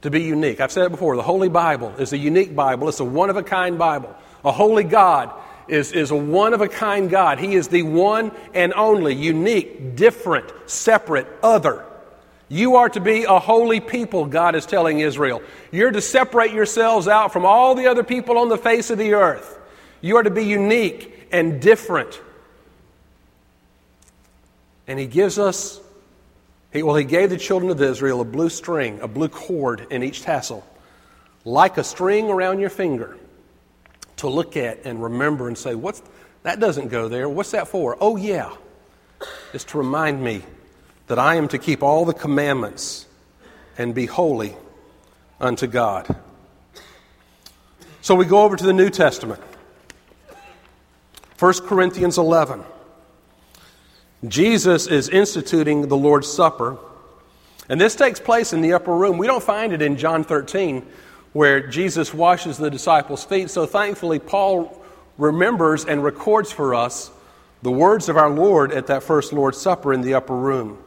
to 0.00 0.10
be 0.10 0.22
unique. 0.22 0.60
I've 0.60 0.72
said 0.72 0.86
it 0.86 0.90
before 0.90 1.16
the 1.16 1.22
Holy 1.22 1.50
Bible 1.50 1.94
is 1.98 2.12
a 2.14 2.18
unique 2.18 2.54
Bible, 2.54 2.88
it's 2.88 3.00
a 3.00 3.04
one 3.04 3.28
of 3.28 3.36
a 3.36 3.42
kind 3.42 3.78
Bible. 3.78 4.14
A 4.44 4.50
holy 4.50 4.84
God 4.84 5.30
is, 5.68 5.92
is 5.92 6.10
a 6.10 6.16
one 6.16 6.54
of 6.54 6.60
a 6.60 6.68
kind 6.68 7.08
God. 7.08 7.38
He 7.38 7.54
is 7.54 7.68
the 7.68 7.82
one 7.82 8.32
and 8.54 8.72
only, 8.74 9.14
unique, 9.14 9.96
different, 9.96 10.52
separate, 10.66 11.26
other. 11.42 11.84
You 12.48 12.76
are 12.76 12.88
to 12.90 13.00
be 13.00 13.24
a 13.24 13.38
holy 13.38 13.80
people, 13.80 14.26
God 14.26 14.54
is 14.54 14.66
telling 14.66 15.00
Israel. 15.00 15.42
You're 15.70 15.90
to 15.90 16.02
separate 16.02 16.52
yourselves 16.52 17.08
out 17.08 17.32
from 17.32 17.46
all 17.46 17.74
the 17.74 17.86
other 17.86 18.04
people 18.04 18.36
on 18.38 18.48
the 18.48 18.58
face 18.58 18.90
of 18.90 18.98
the 18.98 19.14
earth. 19.14 19.58
You 20.00 20.16
are 20.16 20.22
to 20.22 20.30
be 20.30 20.44
unique 20.44 21.28
and 21.32 21.62
different. 21.62 22.20
And 24.86 24.98
He 24.98 25.06
gives 25.06 25.38
us, 25.38 25.80
he, 26.72 26.82
well, 26.82 26.96
He 26.96 27.04
gave 27.04 27.30
the 27.30 27.38
children 27.38 27.70
of 27.70 27.80
Israel 27.80 28.20
a 28.20 28.24
blue 28.24 28.50
string, 28.50 29.00
a 29.00 29.08
blue 29.08 29.28
cord 29.28 29.86
in 29.90 30.02
each 30.02 30.20
tassel, 30.22 30.66
like 31.44 31.78
a 31.78 31.84
string 31.84 32.28
around 32.28 32.58
your 32.58 32.70
finger 32.70 33.16
to 34.16 34.28
look 34.28 34.56
at 34.56 34.84
and 34.84 35.02
remember 35.02 35.48
and 35.48 35.56
say, 35.56 35.74
What's, 35.74 36.02
that 36.42 36.60
doesn't 36.60 36.88
go 36.88 37.08
there. 37.08 37.28
What's 37.28 37.52
that 37.52 37.68
for? 37.68 37.96
Oh, 38.00 38.16
yeah. 38.16 38.54
It's 39.52 39.64
to 39.64 39.78
remind 39.78 40.22
me 40.22 40.42
that 41.06 41.18
I 41.18 41.36
am 41.36 41.48
to 41.48 41.58
keep 41.58 41.82
all 41.82 42.04
the 42.04 42.14
commandments 42.14 43.06
and 43.78 43.94
be 43.94 44.06
holy 44.06 44.54
unto 45.40 45.66
God. 45.66 46.14
So 48.00 48.14
we 48.14 48.24
go 48.24 48.42
over 48.42 48.56
to 48.56 48.64
the 48.64 48.72
New 48.72 48.90
Testament. 48.90 49.40
1 51.38 51.52
Corinthians 51.66 52.18
11. 52.18 52.62
Jesus 54.26 54.86
is 54.86 55.08
instituting 55.08 55.88
the 55.88 55.96
Lord's 55.96 56.28
Supper, 56.28 56.78
and 57.68 57.80
this 57.80 57.96
takes 57.96 58.20
place 58.20 58.52
in 58.52 58.60
the 58.60 58.72
upper 58.74 58.94
room. 58.94 59.18
We 59.18 59.26
don't 59.26 59.42
find 59.42 59.72
it 59.72 59.82
in 59.82 59.96
John 59.96 60.22
13, 60.22 60.86
where 61.32 61.66
Jesus 61.66 62.12
washes 62.12 62.58
the 62.58 62.70
disciples' 62.70 63.24
feet. 63.24 63.50
So 63.50 63.66
thankfully, 63.66 64.18
Paul 64.18 64.78
remembers 65.18 65.84
and 65.84 66.04
records 66.04 66.52
for 66.52 66.74
us 66.74 67.10
the 67.62 67.70
words 67.70 68.08
of 68.08 68.16
our 68.16 68.30
Lord 68.30 68.72
at 68.72 68.88
that 68.88 69.02
first 69.02 69.32
Lord's 69.32 69.60
Supper 69.60 69.92
in 69.92 70.02
the 70.02 70.14
upper 70.14 70.34
room. 70.36 70.78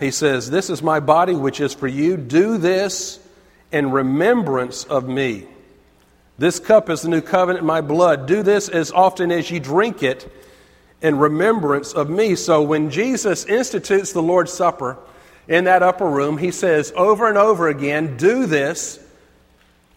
He 0.00 0.10
says, 0.10 0.50
This 0.50 0.68
is 0.68 0.82
my 0.82 1.00
body 1.00 1.34
which 1.34 1.60
is 1.60 1.74
for 1.74 1.86
you. 1.86 2.16
Do 2.16 2.58
this 2.58 3.20
in 3.70 3.90
remembrance 3.90 4.84
of 4.84 5.08
me. 5.08 5.46
This 6.38 6.58
cup 6.58 6.90
is 6.90 7.02
the 7.02 7.08
new 7.08 7.20
covenant 7.20 7.60
in 7.60 7.66
my 7.66 7.80
blood. 7.80 8.26
Do 8.26 8.42
this 8.42 8.68
as 8.68 8.90
often 8.90 9.30
as 9.30 9.50
you 9.50 9.60
drink 9.60 10.02
it 10.02 10.30
in 11.00 11.18
remembrance 11.18 11.92
of 11.92 12.10
me. 12.10 12.34
So 12.34 12.62
when 12.62 12.90
Jesus 12.90 13.44
institutes 13.44 14.12
the 14.12 14.22
Lord's 14.22 14.52
Supper 14.52 14.98
in 15.46 15.64
that 15.64 15.82
upper 15.82 16.08
room, 16.08 16.38
he 16.38 16.50
says 16.50 16.92
over 16.96 17.28
and 17.28 17.38
over 17.38 17.68
again, 17.68 18.16
Do 18.16 18.46
this 18.46 18.98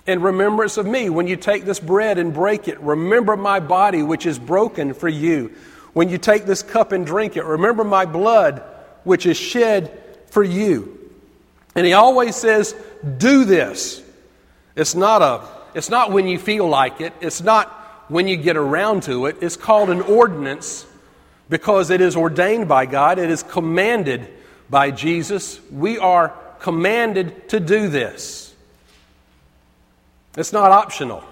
in 0.05 0.21
remembrance 0.21 0.77
of 0.77 0.85
me. 0.85 1.09
When 1.09 1.27
you 1.27 1.35
take 1.35 1.65
this 1.65 1.79
bread 1.79 2.17
and 2.17 2.33
break 2.33 2.67
it, 2.67 2.79
remember 2.79 3.35
my 3.35 3.59
body 3.59 4.03
which 4.03 4.25
is 4.25 4.37
broken 4.37 4.93
for 4.93 5.09
you. 5.09 5.53
When 5.93 6.09
you 6.09 6.17
take 6.17 6.45
this 6.45 6.61
cup 6.61 6.91
and 6.91 7.05
drink 7.05 7.37
it, 7.37 7.43
remember 7.43 7.83
my 7.83 8.05
blood 8.05 8.63
which 9.03 9.25
is 9.25 9.37
shed 9.37 9.97
for 10.27 10.43
you. 10.43 10.99
And 11.75 11.85
he 11.85 11.93
always 11.93 12.35
says, 12.35 12.75
Do 13.17 13.45
this. 13.45 14.01
It's 14.75 14.95
not, 14.95 15.21
a, 15.21 15.47
it's 15.73 15.89
not 15.89 16.11
when 16.11 16.27
you 16.27 16.37
feel 16.37 16.67
like 16.67 16.99
it, 17.01 17.13
it's 17.21 17.41
not 17.41 17.69
when 18.09 18.27
you 18.27 18.37
get 18.37 18.57
around 18.57 19.03
to 19.03 19.25
it. 19.25 19.37
It's 19.41 19.55
called 19.55 19.89
an 19.89 20.01
ordinance 20.01 20.85
because 21.49 21.89
it 21.91 22.01
is 22.01 22.15
ordained 22.15 22.67
by 22.67 22.85
God, 22.85 23.19
it 23.19 23.29
is 23.29 23.43
commanded 23.43 24.27
by 24.69 24.91
Jesus. 24.91 25.59
We 25.71 25.97
are 25.97 26.29
commanded 26.59 27.49
to 27.49 27.59
do 27.59 27.87
this. 27.87 28.44
It's 30.37 30.53
not 30.53 30.71
optional. 30.71 31.23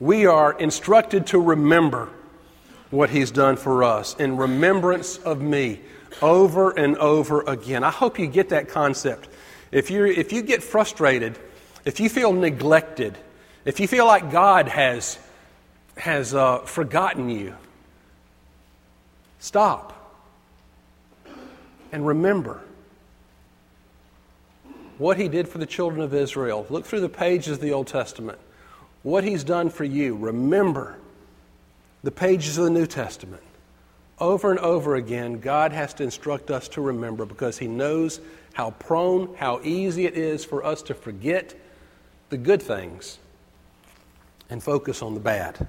We 0.00 0.26
are 0.26 0.52
instructed 0.58 1.28
to 1.28 1.40
remember 1.40 2.08
what 2.90 3.10
He's 3.10 3.30
done 3.30 3.56
for 3.56 3.84
us 3.84 4.14
in 4.14 4.36
remembrance 4.36 5.18
of 5.18 5.40
me 5.40 5.80
over 6.22 6.70
and 6.70 6.96
over 6.96 7.42
again. 7.42 7.84
I 7.84 7.90
hope 7.90 8.18
you 8.18 8.26
get 8.26 8.50
that 8.50 8.68
concept. 8.68 9.28
If, 9.72 9.90
you 9.90 10.06
if 10.06 10.32
you 10.32 10.42
get 10.42 10.62
frustrated, 10.62 11.38
if 11.84 12.00
you 12.00 12.08
feel 12.08 12.32
neglected, 12.32 13.18
if 13.64 13.80
you 13.80 13.88
feel 13.88 14.06
like 14.06 14.30
God 14.30 14.68
has, 14.68 15.18
has 15.96 16.34
uh, 16.34 16.60
forgotten 16.60 17.28
you, 17.28 17.54
stop 19.38 19.90
and 21.92 22.06
remember 22.06 22.60
what 24.98 25.18
He 25.18 25.28
did 25.28 25.48
for 25.48 25.58
the 25.58 25.66
children 25.66 26.00
of 26.00 26.14
Israel. 26.14 26.66
Look 26.70 26.84
through 26.84 27.00
the 27.00 27.08
pages 27.08 27.54
of 27.54 27.60
the 27.60 27.72
Old 27.72 27.86
Testament. 27.86 28.38
What 29.02 29.24
He's 29.24 29.44
done 29.44 29.70
for 29.70 29.84
you. 29.84 30.16
Remember 30.16 30.98
the 32.02 32.10
pages 32.10 32.58
of 32.58 32.64
the 32.64 32.70
New 32.70 32.86
Testament. 32.86 33.42
Over 34.18 34.50
and 34.50 34.60
over 34.60 34.94
again, 34.94 35.40
God 35.40 35.72
has 35.72 35.92
to 35.94 36.04
instruct 36.04 36.50
us 36.50 36.68
to 36.68 36.80
remember 36.80 37.24
because 37.24 37.58
He 37.58 37.66
knows 37.66 38.20
how 38.52 38.70
prone, 38.72 39.34
how 39.36 39.60
easy 39.64 40.06
it 40.06 40.14
is 40.14 40.44
for 40.44 40.64
us 40.64 40.82
to 40.82 40.94
forget 40.94 41.54
the 42.30 42.36
good 42.36 42.62
things 42.62 43.18
and 44.50 44.62
focus 44.62 45.02
on 45.02 45.14
the 45.14 45.20
bad. 45.20 45.66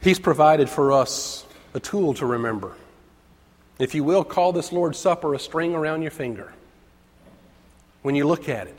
He's 0.00 0.18
provided 0.18 0.70
for 0.70 0.92
us 0.92 1.44
a 1.74 1.80
tool 1.80 2.14
to 2.14 2.26
remember. 2.26 2.74
If 3.78 3.94
you 3.94 4.02
will, 4.02 4.24
call 4.24 4.52
this 4.52 4.72
Lord's 4.72 4.98
Supper 4.98 5.34
a 5.34 5.38
string 5.38 5.74
around 5.74 6.02
your 6.02 6.10
finger. 6.10 6.52
When 8.02 8.14
you 8.14 8.26
look 8.26 8.48
at 8.48 8.66
it, 8.66 8.78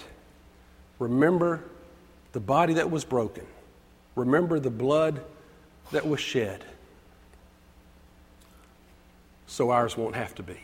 remember 0.97 1.63
the 2.33 2.39
body 2.39 2.73
that 2.73 2.91
was 2.91 3.05
broken, 3.05 3.45
remember 4.15 4.59
the 4.59 4.69
blood 4.69 5.21
that 5.91 6.07
was 6.07 6.19
shed, 6.19 6.63
so 9.47 9.71
ours 9.71 9.97
won't 9.97 10.15
have 10.15 10.35
to 10.35 10.43
be. 10.43 10.57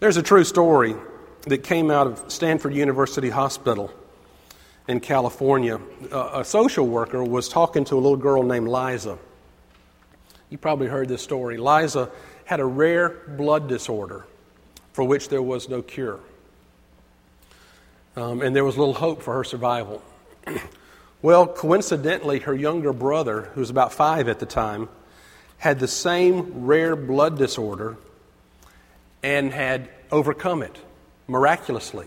There's 0.00 0.16
a 0.16 0.22
true 0.22 0.44
story 0.44 0.96
that 1.46 1.58
came 1.58 1.90
out 1.90 2.06
of 2.06 2.32
Stanford 2.32 2.74
University 2.74 3.30
Hospital 3.30 3.92
in 4.88 5.00
California. 5.00 5.80
a 6.10 6.44
social 6.44 6.86
worker 6.86 7.22
was 7.22 7.48
talking 7.48 7.84
to 7.84 7.94
a 7.94 8.00
little 8.00 8.16
girl 8.16 8.42
named 8.42 8.68
Liza. 8.68 9.18
You 10.50 10.58
probably 10.58 10.88
heard 10.88 11.08
this 11.08 11.22
story. 11.22 11.56
Liza 11.56 12.10
had 12.44 12.60
a 12.60 12.64
rare 12.64 13.08
blood 13.08 13.68
disorder 13.68 14.24
for 14.92 15.04
which 15.04 15.28
there 15.28 15.42
was 15.42 15.68
no 15.68 15.82
cure. 15.82 16.20
Um, 18.14 18.42
and 18.42 18.54
there 18.54 18.64
was 18.64 18.76
little 18.76 18.94
hope 18.94 19.22
for 19.22 19.34
her 19.34 19.44
survival. 19.44 20.02
well, 21.22 21.46
coincidentally, 21.46 22.40
her 22.40 22.54
younger 22.54 22.92
brother, 22.92 23.42
who 23.54 23.60
was 23.60 23.70
about 23.70 23.92
five 23.92 24.28
at 24.28 24.38
the 24.38 24.46
time, 24.46 24.88
had 25.58 25.78
the 25.78 25.88
same 25.88 26.66
rare 26.66 26.94
blood 26.94 27.38
disorder 27.38 27.96
and 29.22 29.52
had 29.52 29.88
overcome 30.10 30.62
it 30.62 30.76
miraculously. 31.26 32.06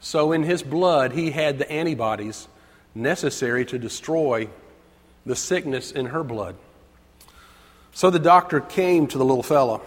So, 0.00 0.32
in 0.32 0.42
his 0.42 0.62
blood, 0.62 1.12
he 1.12 1.30
had 1.30 1.58
the 1.58 1.70
antibodies 1.70 2.46
necessary 2.94 3.64
to 3.66 3.78
destroy 3.78 4.48
the 5.24 5.36
sickness 5.36 5.90
in 5.90 6.06
her 6.06 6.22
blood. 6.22 6.56
So 7.92 8.10
the 8.10 8.18
doctor 8.18 8.60
came 8.60 9.06
to 9.08 9.18
the 9.18 9.24
little 9.24 9.42
fella 9.42 9.80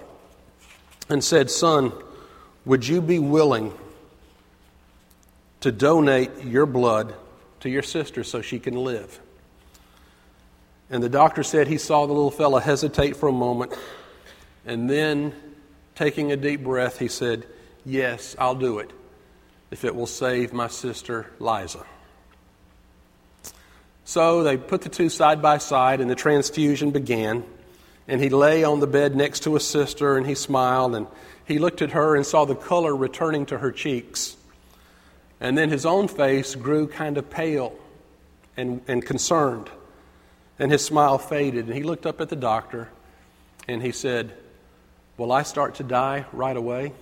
and 1.10 1.24
said, 1.24 1.50
Son, 1.50 1.92
would 2.64 2.88
you 2.88 3.02
be 3.02 3.20
willing 3.20 3.74
to 5.62 5.72
donate 5.72 6.44
your 6.44 6.66
blood 6.66 7.14
to 7.62 7.70
your 7.70 7.84
sister 7.84 8.24
so 8.24 8.42
she 8.42 8.60
can 8.60 8.76
live? 8.76 9.20
And 10.90 11.02
the 11.02 11.10
doctor 11.10 11.44
said 11.44 11.68
he 11.68 11.80
saw 11.80 12.06
the 12.06 12.14
little 12.14 12.32
fella 12.32 12.62
hesitate 12.62 13.16
for 13.16 13.28
a 13.28 13.34
moment, 13.34 13.74
and 14.66 14.90
then, 14.90 15.34
taking 15.96 16.32
a 16.32 16.38
deep 16.38 16.64
breath, 16.64 17.00
he 17.00 17.08
said, 17.08 17.46
Yes, 17.86 18.36
I'll 18.40 18.56
do 18.56 18.80
it 18.80 18.92
if 19.72 19.84
it 19.84 19.96
will 19.96 20.08
save 20.08 20.54
my 20.54 20.68
sister 20.68 21.32
Liza. 21.40 21.86
So 24.04 24.44
they 24.44 24.58
put 24.58 24.82
the 24.82 24.90
two 24.90 25.10
side 25.10 25.42
by 25.42 25.58
side, 25.58 26.02
and 26.02 26.10
the 26.10 26.16
transfusion 26.16 26.92
began. 26.92 27.44
And 28.08 28.22
he 28.22 28.30
lay 28.30 28.64
on 28.64 28.80
the 28.80 28.88
bed 28.88 29.16
next 29.16 29.44
to 29.44 29.54
his 29.56 29.68
sister, 29.68 30.18
and 30.18 30.28
he 30.28 30.36
smiled, 30.36 30.96
and 30.96 31.08
he 31.46 31.58
looked 31.60 31.82
at 31.82 31.92
her 31.92 32.16
and 32.16 32.26
saw 32.26 32.46
the 32.46 32.56
color 32.56 32.96
returning 32.96 33.46
to 33.48 33.58
her 33.58 33.72
cheeks. 33.72 34.38
And 35.40 35.58
then 35.58 35.70
his 35.70 35.86
own 35.86 36.08
face 36.08 36.56
grew 36.56 36.88
kind 36.88 37.18
of 37.18 37.30
pale 37.30 37.78
and, 38.56 38.82
and 38.88 39.06
concerned 39.06 39.70
and 40.60 40.72
his 40.72 40.84
smile 40.84 41.18
faded. 41.18 41.66
And 41.66 41.76
he 41.76 41.84
looked 41.84 42.06
up 42.06 42.22
at 42.22 42.30
the 42.30 42.36
doctor 42.36 42.90
and 43.68 43.82
he 43.82 43.92
said, 43.92 44.34
Will 45.18 45.32
I 45.32 45.44
start 45.44 45.76
to 45.76 45.84
die 45.84 46.26
right 46.32 46.56
away? 46.56 46.94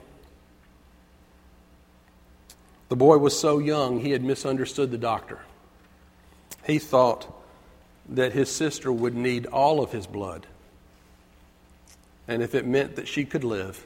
The 2.90 2.96
boy 2.96 3.18
was 3.18 3.40
so 3.40 3.58
young, 3.60 4.00
he 4.00 4.12
had 4.12 4.24
misunderstood 4.24 4.92
the 4.92 4.98
doctor. 4.98 5.40
He 6.66 6.78
thought 6.78 7.32
that 8.10 8.34
his 8.34 8.52
sister 8.52 8.92
would 8.92 9.16
need 9.16 9.48
all 9.48 9.82
of 9.82 9.92
his 9.92 10.06
blood. 10.06 10.46
And 12.28 12.42
if 12.42 12.56
it 12.56 12.66
meant 12.66 12.96
that 12.96 13.08
she 13.08 13.26
could 13.26 13.44
live, 13.44 13.86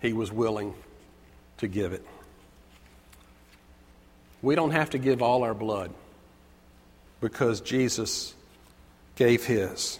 he 0.00 0.12
was 0.12 0.30
willing 0.30 0.74
to 1.58 1.68
give 1.68 1.92
it. 1.92 2.04
We 4.42 4.54
don't 4.54 4.70
have 4.70 4.90
to 4.90 4.98
give 4.98 5.22
all 5.22 5.42
our 5.42 5.54
blood 5.54 5.92
because 7.20 7.60
Jesus 7.60 8.34
gave 9.16 9.44
his. 9.44 9.98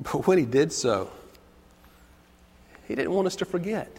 But 0.00 0.26
when 0.26 0.38
he 0.38 0.46
did 0.46 0.72
so, 0.72 1.10
he 2.88 2.94
didn't 2.94 3.12
want 3.12 3.26
us 3.26 3.36
to 3.36 3.44
forget. 3.44 3.94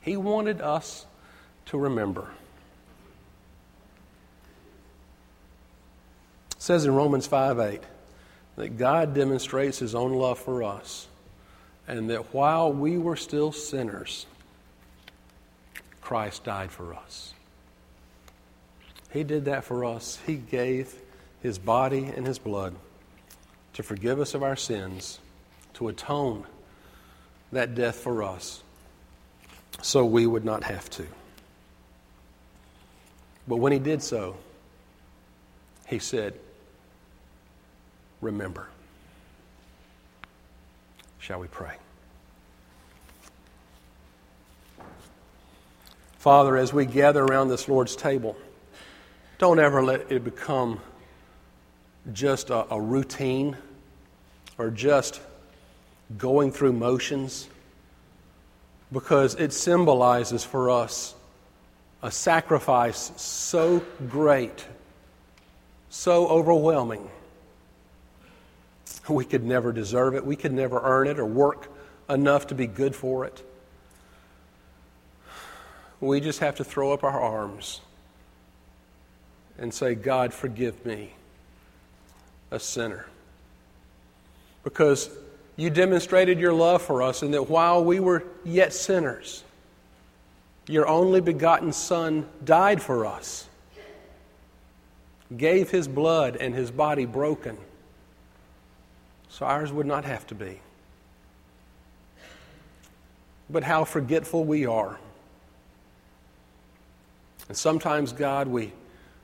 He 0.00 0.16
wanted 0.16 0.60
us 0.60 1.04
to 1.66 1.78
remember. 1.78 2.28
It 6.52 6.62
says 6.62 6.84
in 6.84 6.94
Romans 6.94 7.26
5 7.26 7.58
8 7.58 7.82
that 8.56 8.78
God 8.78 9.14
demonstrates 9.14 9.78
his 9.78 9.94
own 9.94 10.12
love 10.14 10.38
for 10.38 10.62
us, 10.62 11.06
and 11.86 12.10
that 12.10 12.34
while 12.34 12.72
we 12.72 12.98
were 12.98 13.16
still 13.16 13.52
sinners, 13.52 14.26
Christ 16.00 16.44
died 16.44 16.70
for 16.70 16.94
us. 16.94 17.34
He 19.10 19.24
did 19.24 19.46
that 19.46 19.64
for 19.64 19.84
us. 19.84 20.18
He 20.26 20.36
gave 20.36 20.94
His 21.42 21.58
body 21.58 22.04
and 22.04 22.26
His 22.26 22.38
blood 22.38 22.74
to 23.74 23.82
forgive 23.82 24.20
us 24.20 24.34
of 24.34 24.42
our 24.42 24.56
sins, 24.56 25.20
to 25.74 25.88
atone 25.88 26.44
that 27.52 27.74
death 27.74 27.96
for 27.96 28.22
us, 28.22 28.62
so 29.82 30.04
we 30.04 30.26
would 30.26 30.44
not 30.44 30.64
have 30.64 30.88
to. 30.90 31.06
But 33.48 33.56
when 33.56 33.72
He 33.72 33.78
did 33.78 34.02
so, 34.02 34.36
He 35.88 35.98
said, 35.98 36.34
Remember. 38.20 38.68
Shall 41.18 41.40
we 41.40 41.48
pray? 41.48 41.76
Father, 46.18 46.56
as 46.56 46.72
we 46.72 46.86
gather 46.86 47.22
around 47.22 47.48
this 47.48 47.68
Lord's 47.68 47.94
table, 47.94 48.36
don't 49.38 49.58
ever 49.58 49.82
let 49.82 50.10
it 50.10 50.24
become 50.24 50.80
just 52.12 52.50
a, 52.50 52.72
a 52.72 52.80
routine 52.80 53.56
or 54.58 54.70
just 54.70 55.20
going 56.16 56.52
through 56.52 56.72
motions 56.72 57.48
because 58.92 59.34
it 59.34 59.52
symbolizes 59.52 60.44
for 60.44 60.70
us 60.70 61.14
a 62.02 62.10
sacrifice 62.10 63.12
so 63.16 63.82
great, 64.08 64.64
so 65.90 66.28
overwhelming. 66.28 67.10
We 69.08 69.24
could 69.24 69.44
never 69.44 69.72
deserve 69.72 70.14
it. 70.14 70.24
We 70.24 70.36
could 70.36 70.52
never 70.52 70.80
earn 70.82 71.06
it 71.06 71.18
or 71.18 71.26
work 71.26 71.68
enough 72.08 72.48
to 72.48 72.54
be 72.54 72.66
good 72.66 72.94
for 72.94 73.24
it. 73.24 73.42
We 76.00 76.20
just 76.20 76.40
have 76.40 76.56
to 76.56 76.64
throw 76.64 76.92
up 76.92 77.04
our 77.04 77.20
arms 77.20 77.80
and 79.58 79.72
say, 79.72 79.94
God, 79.94 80.34
forgive 80.34 80.84
me, 80.84 81.12
a 82.50 82.60
sinner. 82.60 83.06
Because 84.62 85.10
you 85.56 85.70
demonstrated 85.70 86.38
your 86.38 86.52
love 86.52 86.82
for 86.82 87.02
us, 87.02 87.22
and 87.22 87.32
that 87.32 87.48
while 87.48 87.82
we 87.82 87.98
were 87.98 88.24
yet 88.44 88.74
sinners, 88.74 89.42
your 90.68 90.86
only 90.86 91.20
begotten 91.20 91.72
Son 91.72 92.28
died 92.44 92.82
for 92.82 93.06
us, 93.06 93.48
gave 95.34 95.70
his 95.70 95.88
blood 95.88 96.36
and 96.36 96.54
his 96.54 96.70
body 96.70 97.06
broken, 97.06 97.56
so 99.28 99.46
ours 99.46 99.72
would 99.72 99.86
not 99.86 100.04
have 100.04 100.26
to 100.28 100.34
be. 100.34 100.60
But 103.48 103.62
how 103.62 103.84
forgetful 103.84 104.44
we 104.44 104.66
are. 104.66 104.98
And 107.48 107.56
sometimes, 107.56 108.12
God, 108.12 108.48
we, 108.48 108.72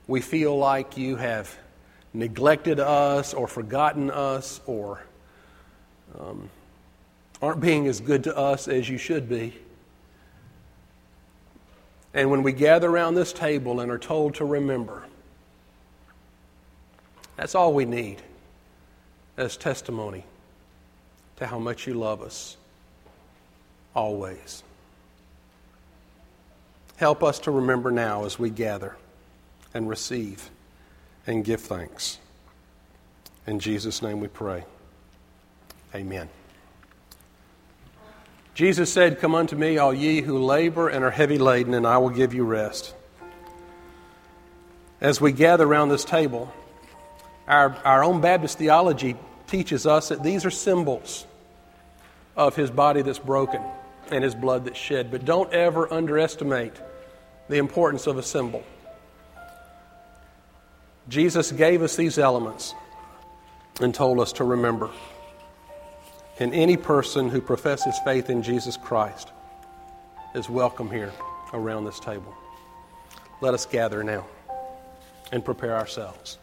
we 0.07 0.21
feel 0.21 0.57
like 0.57 0.97
you 0.97 1.15
have 1.17 1.53
neglected 2.13 2.79
us 2.79 3.33
or 3.33 3.47
forgotten 3.47 4.09
us 4.11 4.61
or 4.65 5.03
um, 6.19 6.49
aren't 7.41 7.59
being 7.59 7.87
as 7.87 7.99
good 7.99 8.23
to 8.25 8.37
us 8.37 8.67
as 8.67 8.87
you 8.87 8.97
should 8.97 9.27
be. 9.27 9.53
And 12.13 12.29
when 12.29 12.43
we 12.43 12.53
gather 12.53 12.89
around 12.89 13.15
this 13.15 13.33
table 13.33 13.79
and 13.79 13.91
are 13.91 13.97
told 13.97 14.35
to 14.35 14.45
remember, 14.45 15.03
that's 17.35 17.55
all 17.55 17.73
we 17.73 17.85
need 17.85 18.21
as 19.37 19.57
testimony 19.57 20.25
to 21.37 21.47
how 21.47 21.59
much 21.59 21.87
you 21.87 21.93
love 21.93 22.21
us 22.21 22.57
always. 23.95 24.63
Help 26.97 27.23
us 27.23 27.39
to 27.39 27.51
remember 27.51 27.91
now 27.91 28.25
as 28.25 28.37
we 28.37 28.49
gather 28.49 28.95
and 29.73 29.89
receive 29.89 30.49
and 31.25 31.43
give 31.43 31.61
thanks. 31.61 32.19
In 33.47 33.59
Jesus' 33.59 34.01
name 34.01 34.19
we 34.19 34.27
pray. 34.27 34.63
Amen. 35.93 36.29
Jesus 38.53 38.93
said, 38.93 39.19
Come 39.19 39.33
unto 39.33 39.55
me, 39.55 39.77
all 39.77 39.93
ye 39.93 40.21
who 40.21 40.37
labor 40.37 40.87
and 40.87 41.03
are 41.03 41.11
heavy 41.11 41.39
laden, 41.39 41.73
and 41.73 41.87
I 41.87 41.97
will 41.97 42.09
give 42.09 42.33
you 42.33 42.43
rest. 42.43 42.93
As 45.01 45.19
we 45.19 45.31
gather 45.31 45.65
around 45.65 45.89
this 45.89 46.05
table, 46.05 46.53
our, 47.47 47.75
our 47.83 48.03
own 48.03 48.21
Baptist 48.21 48.57
theology 48.57 49.15
teaches 49.47 49.85
us 49.85 50.09
that 50.09 50.23
these 50.23 50.45
are 50.45 50.51
symbols 50.51 51.25
of 52.35 52.55
his 52.55 52.71
body 52.71 53.01
that's 53.01 53.19
broken 53.19 53.61
and 54.09 54.23
his 54.23 54.35
blood 54.35 54.65
that's 54.65 54.77
shed. 54.77 55.11
But 55.11 55.25
don't 55.25 55.51
ever 55.53 55.91
underestimate 55.91 56.73
the 57.49 57.57
importance 57.57 58.07
of 58.07 58.17
a 58.17 58.23
symbol. 58.23 58.63
Jesus 61.09 61.51
gave 61.51 61.81
us 61.81 61.95
these 61.95 62.17
elements 62.17 62.73
and 63.81 63.93
told 63.93 64.19
us 64.19 64.33
to 64.33 64.43
remember 64.43 64.89
and 66.39 66.53
any 66.53 66.77
person 66.77 67.29
who 67.29 67.39
professes 67.39 67.97
faith 68.03 68.29
in 68.29 68.41
Jesus 68.41 68.75
Christ 68.77 69.31
is 70.33 70.49
welcome 70.49 70.89
here 70.89 71.13
around 71.53 71.85
this 71.85 71.99
table. 71.99 72.33
Let 73.41 73.53
us 73.53 73.65
gather 73.65 74.03
now 74.03 74.25
and 75.31 75.45
prepare 75.45 75.75
ourselves. 75.75 76.39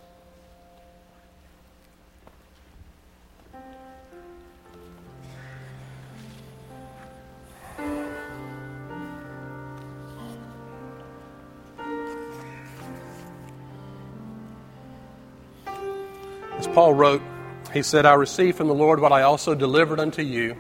Paul 16.81 16.95
wrote, 16.95 17.21
he 17.75 17.83
said, 17.83 18.07
I 18.07 18.15
received 18.15 18.57
from 18.57 18.69
the 18.69 18.75
Lord 18.75 19.01
what 19.01 19.13
I 19.13 19.21
also 19.21 19.55
delivered 19.55 20.01
unto 20.01 20.23
you. 20.23 20.57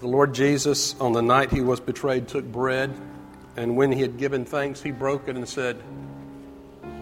The 0.00 0.08
Lord 0.08 0.34
Jesus, 0.34 0.98
on 0.98 1.12
the 1.12 1.22
night 1.22 1.52
he 1.52 1.60
was 1.60 1.78
betrayed, 1.78 2.26
took 2.26 2.44
bread, 2.44 2.92
and 3.56 3.76
when 3.76 3.92
he 3.92 4.02
had 4.02 4.18
given 4.18 4.44
thanks, 4.44 4.82
he 4.82 4.90
broke 4.90 5.28
it 5.28 5.36
and 5.36 5.48
said, 5.48 5.76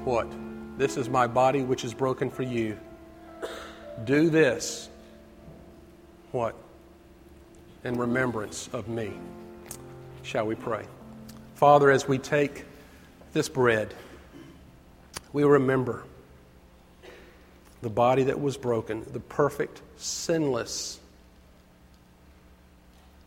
What? 0.05 0.31
This 0.77 0.99
is 0.99 1.09
my 1.09 1.29
body 1.29 1.63
which 1.63 1.83
is 1.83 1.95
broken 1.95 2.29
for 2.29 2.43
you. 2.43 2.79
Do 4.05 4.29
this. 4.29 4.91
What? 6.31 6.55
In 7.85 7.97
remembrance 7.97 8.69
of 8.75 8.87
me. 8.87 9.15
Shall 10.25 10.47
we 10.47 10.57
pray? 10.57 10.85
Father, 11.55 11.91
as 11.91 12.07
we 12.07 12.19
take 12.19 12.67
this 13.33 13.49
bread, 13.49 13.95
we 15.33 15.43
remember 15.43 16.05
the 17.83 17.91
body 17.91 18.25
that 18.25 18.41
was 18.41 18.57
broken, 18.57 19.05
the 19.13 19.21
perfect, 19.21 19.81
sinless, 19.97 20.99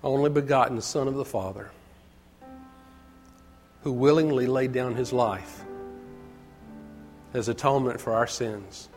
only 0.03 0.29
begotten 0.29 0.81
Son 0.81 1.07
of 1.07 1.15
the 1.15 1.25
Father, 1.25 1.71
who 3.83 3.91
willingly 3.91 4.47
laid 4.47 4.73
down 4.73 4.95
his 4.95 5.11
life 5.11 5.63
as 7.33 7.47
atonement 7.47 7.99
for 7.99 8.13
our 8.13 8.27
sins. 8.27 8.89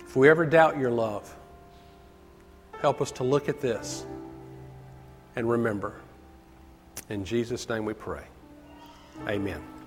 If 0.00 0.16
we 0.16 0.28
ever 0.30 0.46
doubt 0.46 0.78
your 0.78 0.90
love, 0.90 1.34
help 2.80 3.02
us 3.02 3.12
to 3.12 3.24
look 3.24 3.48
at 3.48 3.60
this 3.60 4.06
and 5.36 5.48
remember. 5.48 5.94
In 7.10 7.24
Jesus' 7.24 7.68
name 7.68 7.84
we 7.84 7.94
pray. 7.94 8.24
Amen. 9.26 9.77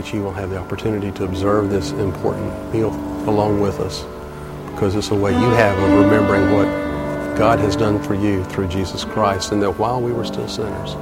That 0.00 0.14
you 0.14 0.22
will 0.22 0.32
have 0.32 0.48
the 0.48 0.56
opportunity 0.56 1.10
to 1.12 1.24
observe 1.24 1.68
this 1.68 1.90
important 1.90 2.72
meal 2.72 2.88
along 3.28 3.60
with 3.60 3.80
us 3.80 4.02
because 4.70 4.94
it's 4.94 5.10
a 5.10 5.14
way 5.14 5.30
you 5.30 5.50
have 5.50 5.78
of 5.78 5.90
remembering 5.92 6.54
what 6.54 6.64
God 7.36 7.58
has 7.58 7.76
done 7.76 8.02
for 8.02 8.14
you 8.14 8.42
through 8.44 8.68
Jesus 8.68 9.04
Christ 9.04 9.52
and 9.52 9.62
that 9.62 9.72
while 9.72 10.00
we 10.00 10.14
were 10.14 10.24
still 10.24 10.48
sinners, 10.48 10.94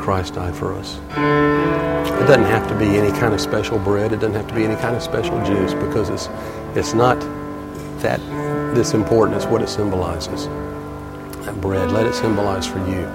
Christ 0.00 0.34
died 0.34 0.54
for 0.54 0.74
us. 0.74 0.98
It 1.10 2.26
doesn't 2.28 2.44
have 2.44 2.68
to 2.68 2.78
be 2.78 2.84
any 2.84 3.10
kind 3.18 3.34
of 3.34 3.40
special 3.40 3.80
bread. 3.80 4.12
It 4.12 4.20
doesn't 4.20 4.36
have 4.36 4.46
to 4.46 4.54
be 4.54 4.62
any 4.62 4.76
kind 4.76 4.94
of 4.94 5.02
special 5.02 5.44
juice 5.44 5.74
because 5.74 6.08
it's, 6.08 6.28
it's 6.76 6.94
not 6.94 7.18
that 8.00 8.20
this 8.76 8.94
important. 8.94 9.38
It's 9.38 9.46
what 9.46 9.60
it 9.60 9.68
symbolizes. 9.68 10.46
That 11.46 11.60
bread, 11.60 11.90
let 11.90 12.06
it 12.06 12.14
symbolize 12.14 12.64
for 12.64 12.78
you 12.88 13.10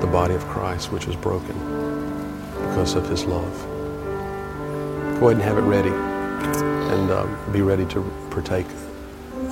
the 0.00 0.08
body 0.08 0.34
of 0.34 0.44
Christ, 0.46 0.90
which 0.90 1.06
was 1.06 1.14
broken 1.14 1.56
because 2.56 2.96
of 2.96 3.08
his 3.08 3.26
love. 3.26 3.73
Go 5.20 5.30
ahead 5.30 5.32
and 5.32 5.42
have 5.42 5.58
it 5.58 5.62
ready 5.62 5.90
and 5.90 7.10
um, 7.10 7.52
be 7.52 7.62
ready 7.62 7.86
to 7.86 8.02
partake 8.30 8.66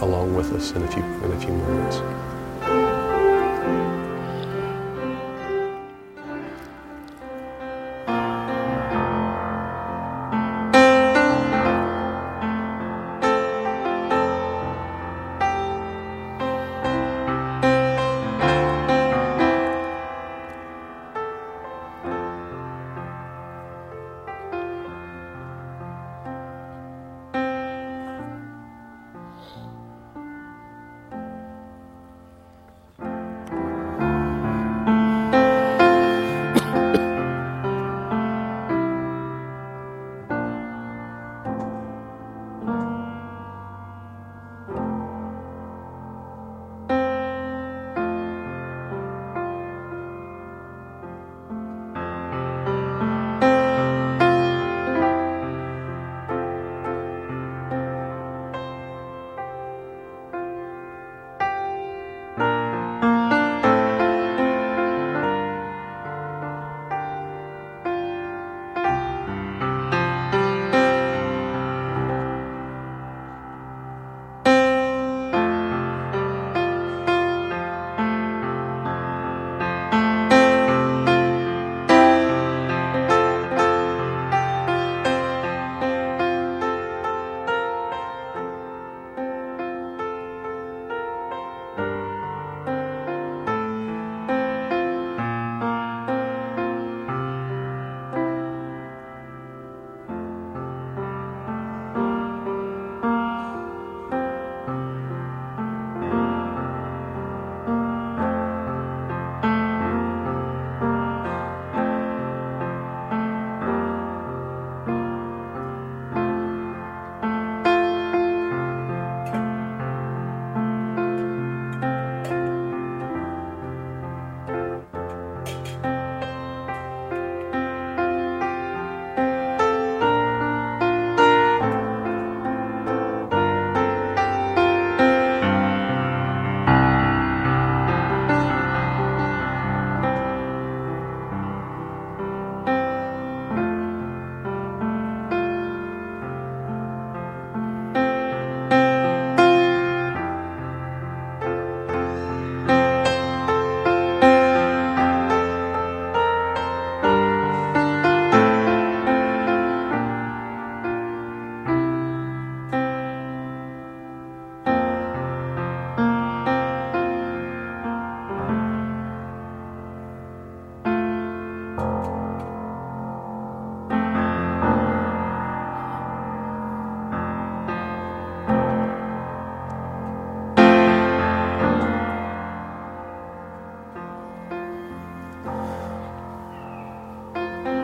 along 0.00 0.34
with 0.34 0.52
us 0.52 0.72
in 0.72 0.82
a 0.82 0.88
few, 0.88 1.02
in 1.02 1.32
a 1.32 1.40
few 1.40 1.52
moments. 1.52 2.21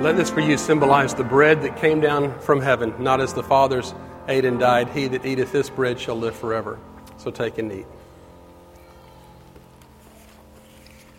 Let 0.08 0.16
this 0.16 0.30
for 0.30 0.40
you 0.40 0.56
symbolize 0.56 1.12
the 1.12 1.22
bread 1.22 1.60
that 1.60 1.76
came 1.76 2.00
down 2.00 2.40
from 2.40 2.62
heaven, 2.62 2.94
not 2.98 3.20
as 3.20 3.34
the 3.34 3.42
fathers 3.42 3.92
ate 4.26 4.46
and 4.46 4.58
died. 4.58 4.88
He 4.88 5.06
that 5.06 5.26
eateth 5.26 5.52
this 5.52 5.68
bread 5.68 6.00
shall 6.00 6.14
live 6.14 6.34
forever. 6.34 6.78
So 7.18 7.30
take 7.30 7.58
and 7.58 7.70
eat. 7.70 7.84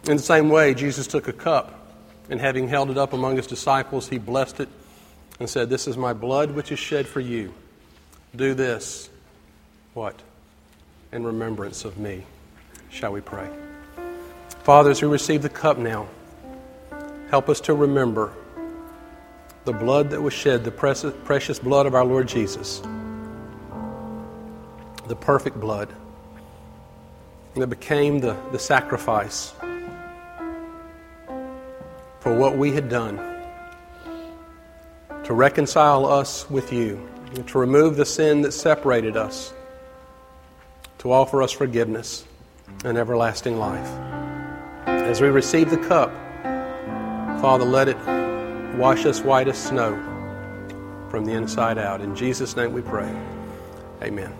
In 0.05 0.17
the 0.17 0.23
same 0.23 0.49
way, 0.49 0.73
Jesus 0.73 1.05
took 1.05 1.27
a 1.27 1.33
cup, 1.33 1.93
and 2.31 2.41
having 2.41 2.67
held 2.67 2.89
it 2.89 2.97
up 2.97 3.13
among 3.13 3.35
his 3.35 3.45
disciples, 3.45 4.09
he 4.09 4.17
blessed 4.17 4.61
it 4.61 4.69
and 5.39 5.47
said, 5.47 5.69
This 5.69 5.87
is 5.87 5.95
my 5.95 6.13
blood 6.13 6.49
which 6.49 6.71
is 6.71 6.79
shed 6.79 7.05
for 7.05 7.19
you. 7.19 7.53
Do 8.35 8.55
this. 8.55 9.11
What? 9.93 10.19
In 11.11 11.23
remembrance 11.23 11.85
of 11.85 11.99
me. 11.99 12.23
Shall 12.89 13.11
we 13.11 13.21
pray? 13.21 13.51
Fathers, 14.63 14.99
we 14.99 15.07
receive 15.07 15.43
the 15.43 15.49
cup 15.49 15.77
now, 15.77 16.07
help 17.29 17.49
us 17.49 17.61
to 17.61 17.75
remember 17.75 18.33
the 19.69 19.77
blood 19.77 20.09
that 20.09 20.19
was 20.19 20.33
shed, 20.33 20.63
the 20.63 20.71
precious 20.71 21.59
blood 21.59 21.85
of 21.85 21.93
our 21.93 22.03
Lord 22.03 22.27
Jesus, 22.27 22.81
the 25.05 25.15
perfect 25.15 25.59
blood 25.59 25.93
that 27.53 27.67
became 27.67 28.17
the, 28.17 28.35
the 28.51 28.57
sacrifice 28.57 29.53
for 32.19 32.35
what 32.35 32.57
we 32.57 32.71
had 32.71 32.89
done 32.89 33.17
to 35.23 35.33
reconcile 35.35 36.07
us 36.07 36.49
with 36.49 36.73
you, 36.73 37.07
to 37.45 37.59
remove 37.59 37.95
the 37.95 38.07
sin 38.07 38.41
that 38.41 38.53
separated 38.53 39.15
us, 39.15 39.53
to 40.97 41.11
offer 41.11 41.43
us 41.43 41.51
forgiveness 41.51 42.25
and 42.85 42.97
everlasting 42.97 43.59
life. 43.59 43.87
As 44.87 45.21
we 45.21 45.27
receive 45.27 45.69
the 45.69 45.77
cup, 45.77 46.11
Father, 47.39 47.65
let 47.65 47.87
it 47.87 47.97
wash 48.77 49.05
us 49.05 49.21
white 49.21 49.47
as 49.47 49.57
snow 49.57 49.93
from 51.09 51.25
the 51.25 51.33
inside 51.33 51.77
out. 51.77 52.01
In 52.01 52.15
Jesus' 52.15 52.55
name 52.55 52.73
we 52.73 52.81
pray. 52.81 53.13
Amen. 54.01 54.33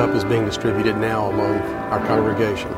Cup 0.00 0.16
is 0.16 0.24
being 0.24 0.46
distributed 0.46 0.96
now 0.96 1.28
among 1.28 1.58
our 1.92 1.98
congregation. 2.06 2.70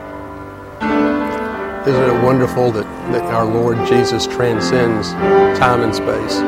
Isn't 1.86 2.10
it 2.10 2.24
wonderful 2.24 2.72
that, 2.72 2.82
that 3.12 3.22
our 3.32 3.44
Lord 3.44 3.76
Jesus 3.86 4.26
transcends 4.26 5.12
time 5.56 5.82
and 5.82 5.94
space? 5.94 6.38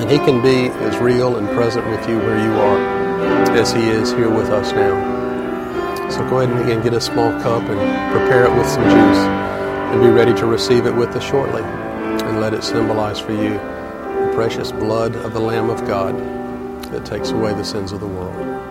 And 0.00 0.10
He 0.10 0.18
can 0.18 0.42
be 0.42 0.70
as 0.84 0.98
real 0.98 1.36
and 1.36 1.46
present 1.50 1.86
with 1.86 2.08
you 2.08 2.18
where 2.18 2.44
you 2.44 2.52
are 2.54 2.78
as 3.56 3.72
He 3.72 3.82
is 3.82 4.10
here 4.10 4.28
with 4.28 4.48
us 4.48 4.72
now. 4.72 6.10
So 6.10 6.28
go 6.28 6.40
ahead 6.40 6.52
and 6.52 6.68
again 6.68 6.82
get 6.82 6.92
a 6.92 7.00
small 7.00 7.30
cup 7.40 7.62
and 7.62 8.10
prepare 8.10 8.46
it 8.46 8.56
with 8.56 8.66
some 8.66 8.82
juice 8.82 9.22
and 9.92 10.02
be 10.02 10.08
ready 10.08 10.34
to 10.34 10.46
receive 10.46 10.86
it 10.86 10.94
with 10.96 11.10
us 11.10 11.22
shortly. 11.22 11.62
And 11.62 12.40
let 12.40 12.54
it 12.54 12.64
symbolize 12.64 13.20
for 13.20 13.34
you 13.34 13.52
the 13.52 14.32
precious 14.34 14.72
blood 14.72 15.14
of 15.14 15.32
the 15.32 15.40
Lamb 15.40 15.70
of 15.70 15.86
God 15.86 16.18
that 16.90 17.06
takes 17.06 17.30
away 17.30 17.54
the 17.54 17.64
sins 17.64 17.92
of 17.92 18.00
the 18.00 18.08
world. 18.08 18.69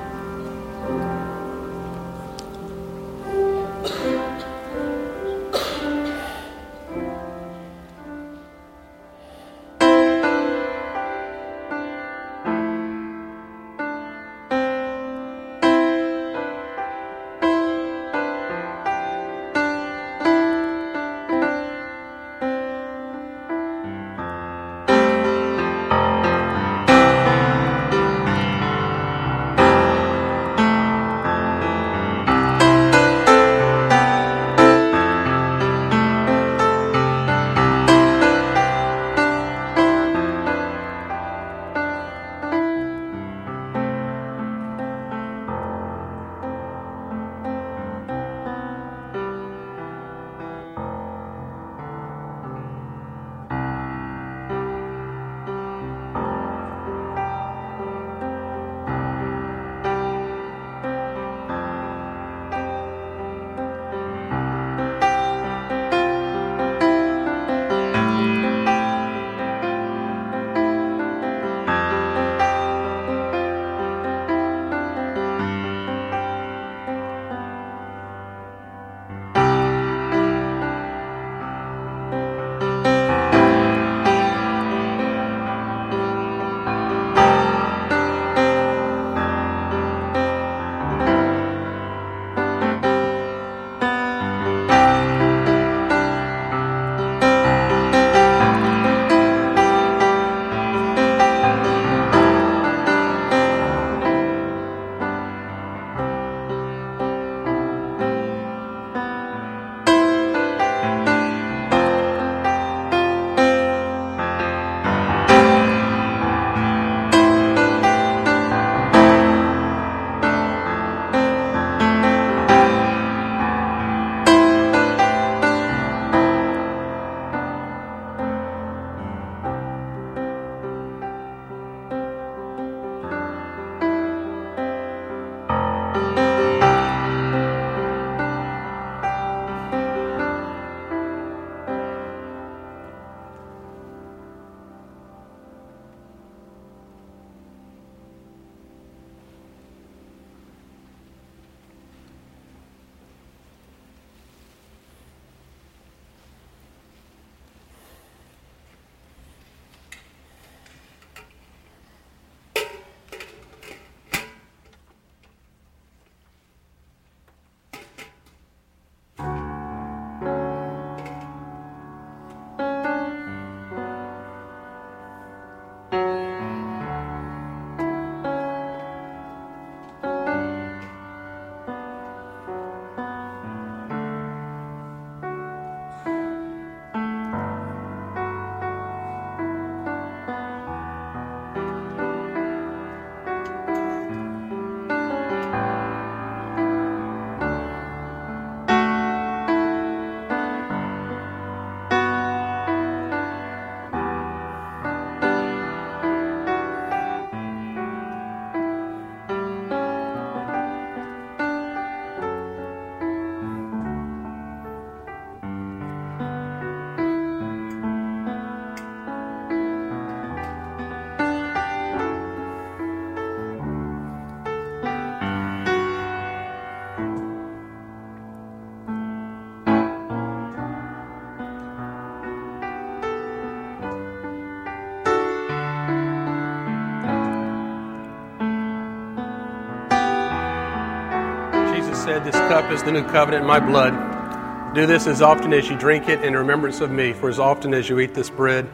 Said, 242.10 242.24
This 242.24 242.36
cup 242.36 242.72
is 242.72 242.82
the 242.82 242.92
new 242.92 243.04
covenant 243.04 243.44
in 243.44 243.48
my 243.48 243.60
blood. 243.60 244.74
Do 244.74 244.88
this 244.88 245.06
as 245.06 245.22
often 245.22 245.54
as 245.54 245.70
you 245.70 245.78
drink 245.78 246.10
it 246.10 246.24
in 246.24 246.36
remembrance 246.36 246.82
of 246.82 246.90
me, 246.90 247.14
for 247.14 247.30
as 247.30 247.38
often 247.38 247.72
as 247.72 247.88
you 247.88 248.00
eat 248.00 248.16
this 248.16 248.32
bread 248.32 248.68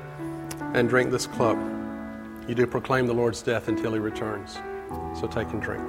and 0.73 0.87
drink 0.87 1.11
this 1.11 1.27
cup, 1.27 1.57
you 2.47 2.55
do 2.55 2.65
proclaim 2.65 3.07
the 3.07 3.13
Lord's 3.13 3.41
death 3.41 3.67
until 3.67 3.91
he 3.91 3.99
returns. 3.99 4.57
So 5.19 5.27
take 5.27 5.49
and 5.49 5.61
drink. 5.61 5.83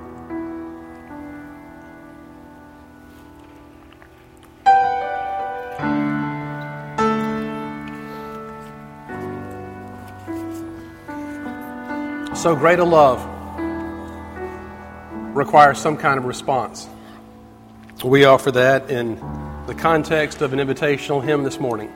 So 12.37 12.57
great 12.57 12.81
a 12.81 12.85
love 12.85 13.25
requires 15.37 15.79
some 15.79 15.97
kind 15.97 16.19
of 16.19 16.25
response. 16.25 16.89
We 18.05 18.25
offer 18.25 18.53
that 18.53 18.91
in 18.91 19.17
the 19.67 19.75
context 19.75 20.43
of 20.43 20.53
an 20.53 20.59
invitational 20.59 21.25
hymn 21.25 21.43
this 21.43 21.59
morning. 21.59 21.93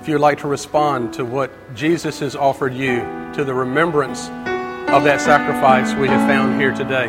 If 0.00 0.08
you'd 0.08 0.20
like 0.20 0.38
to 0.40 0.46
respond 0.46 1.14
to 1.14 1.24
what 1.24 1.50
Jesus 1.74 2.20
has 2.20 2.36
offered 2.36 2.74
you, 2.74 3.00
to 3.34 3.42
the 3.42 3.54
remembrance 3.54 4.28
of 4.28 5.04
that 5.04 5.20
sacrifice 5.20 5.94
we 5.94 6.06
have 6.06 6.28
found 6.28 6.60
here 6.60 6.72
today, 6.72 7.08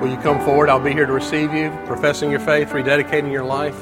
will 0.00 0.10
you 0.10 0.16
come 0.22 0.42
forward? 0.44 0.70
I'll 0.70 0.80
be 0.80 0.92
here 0.92 1.04
to 1.04 1.12
receive 1.12 1.52
you, 1.52 1.70
professing 1.84 2.30
your 2.30 2.40
faith, 2.40 2.68
rededicating 2.68 3.32
your 3.32 3.44
life. 3.44 3.76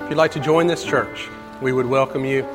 If 0.00 0.10
you'd 0.10 0.16
like 0.16 0.32
to 0.32 0.40
join 0.40 0.68
this 0.68 0.84
church, 0.84 1.28
we 1.60 1.72
would 1.72 1.86
welcome 1.86 2.24
you. 2.24 2.46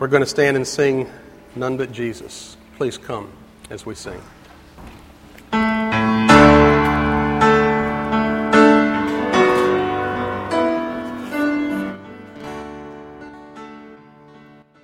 We're 0.00 0.08
going 0.08 0.22
to 0.22 0.28
stand 0.28 0.56
and 0.56 0.66
sing 0.66 1.08
None 1.54 1.76
But 1.76 1.92
Jesus. 1.92 2.56
Please 2.76 2.98
come 2.98 3.30
as 3.70 3.86
we 3.86 3.94
sing. 3.94 4.20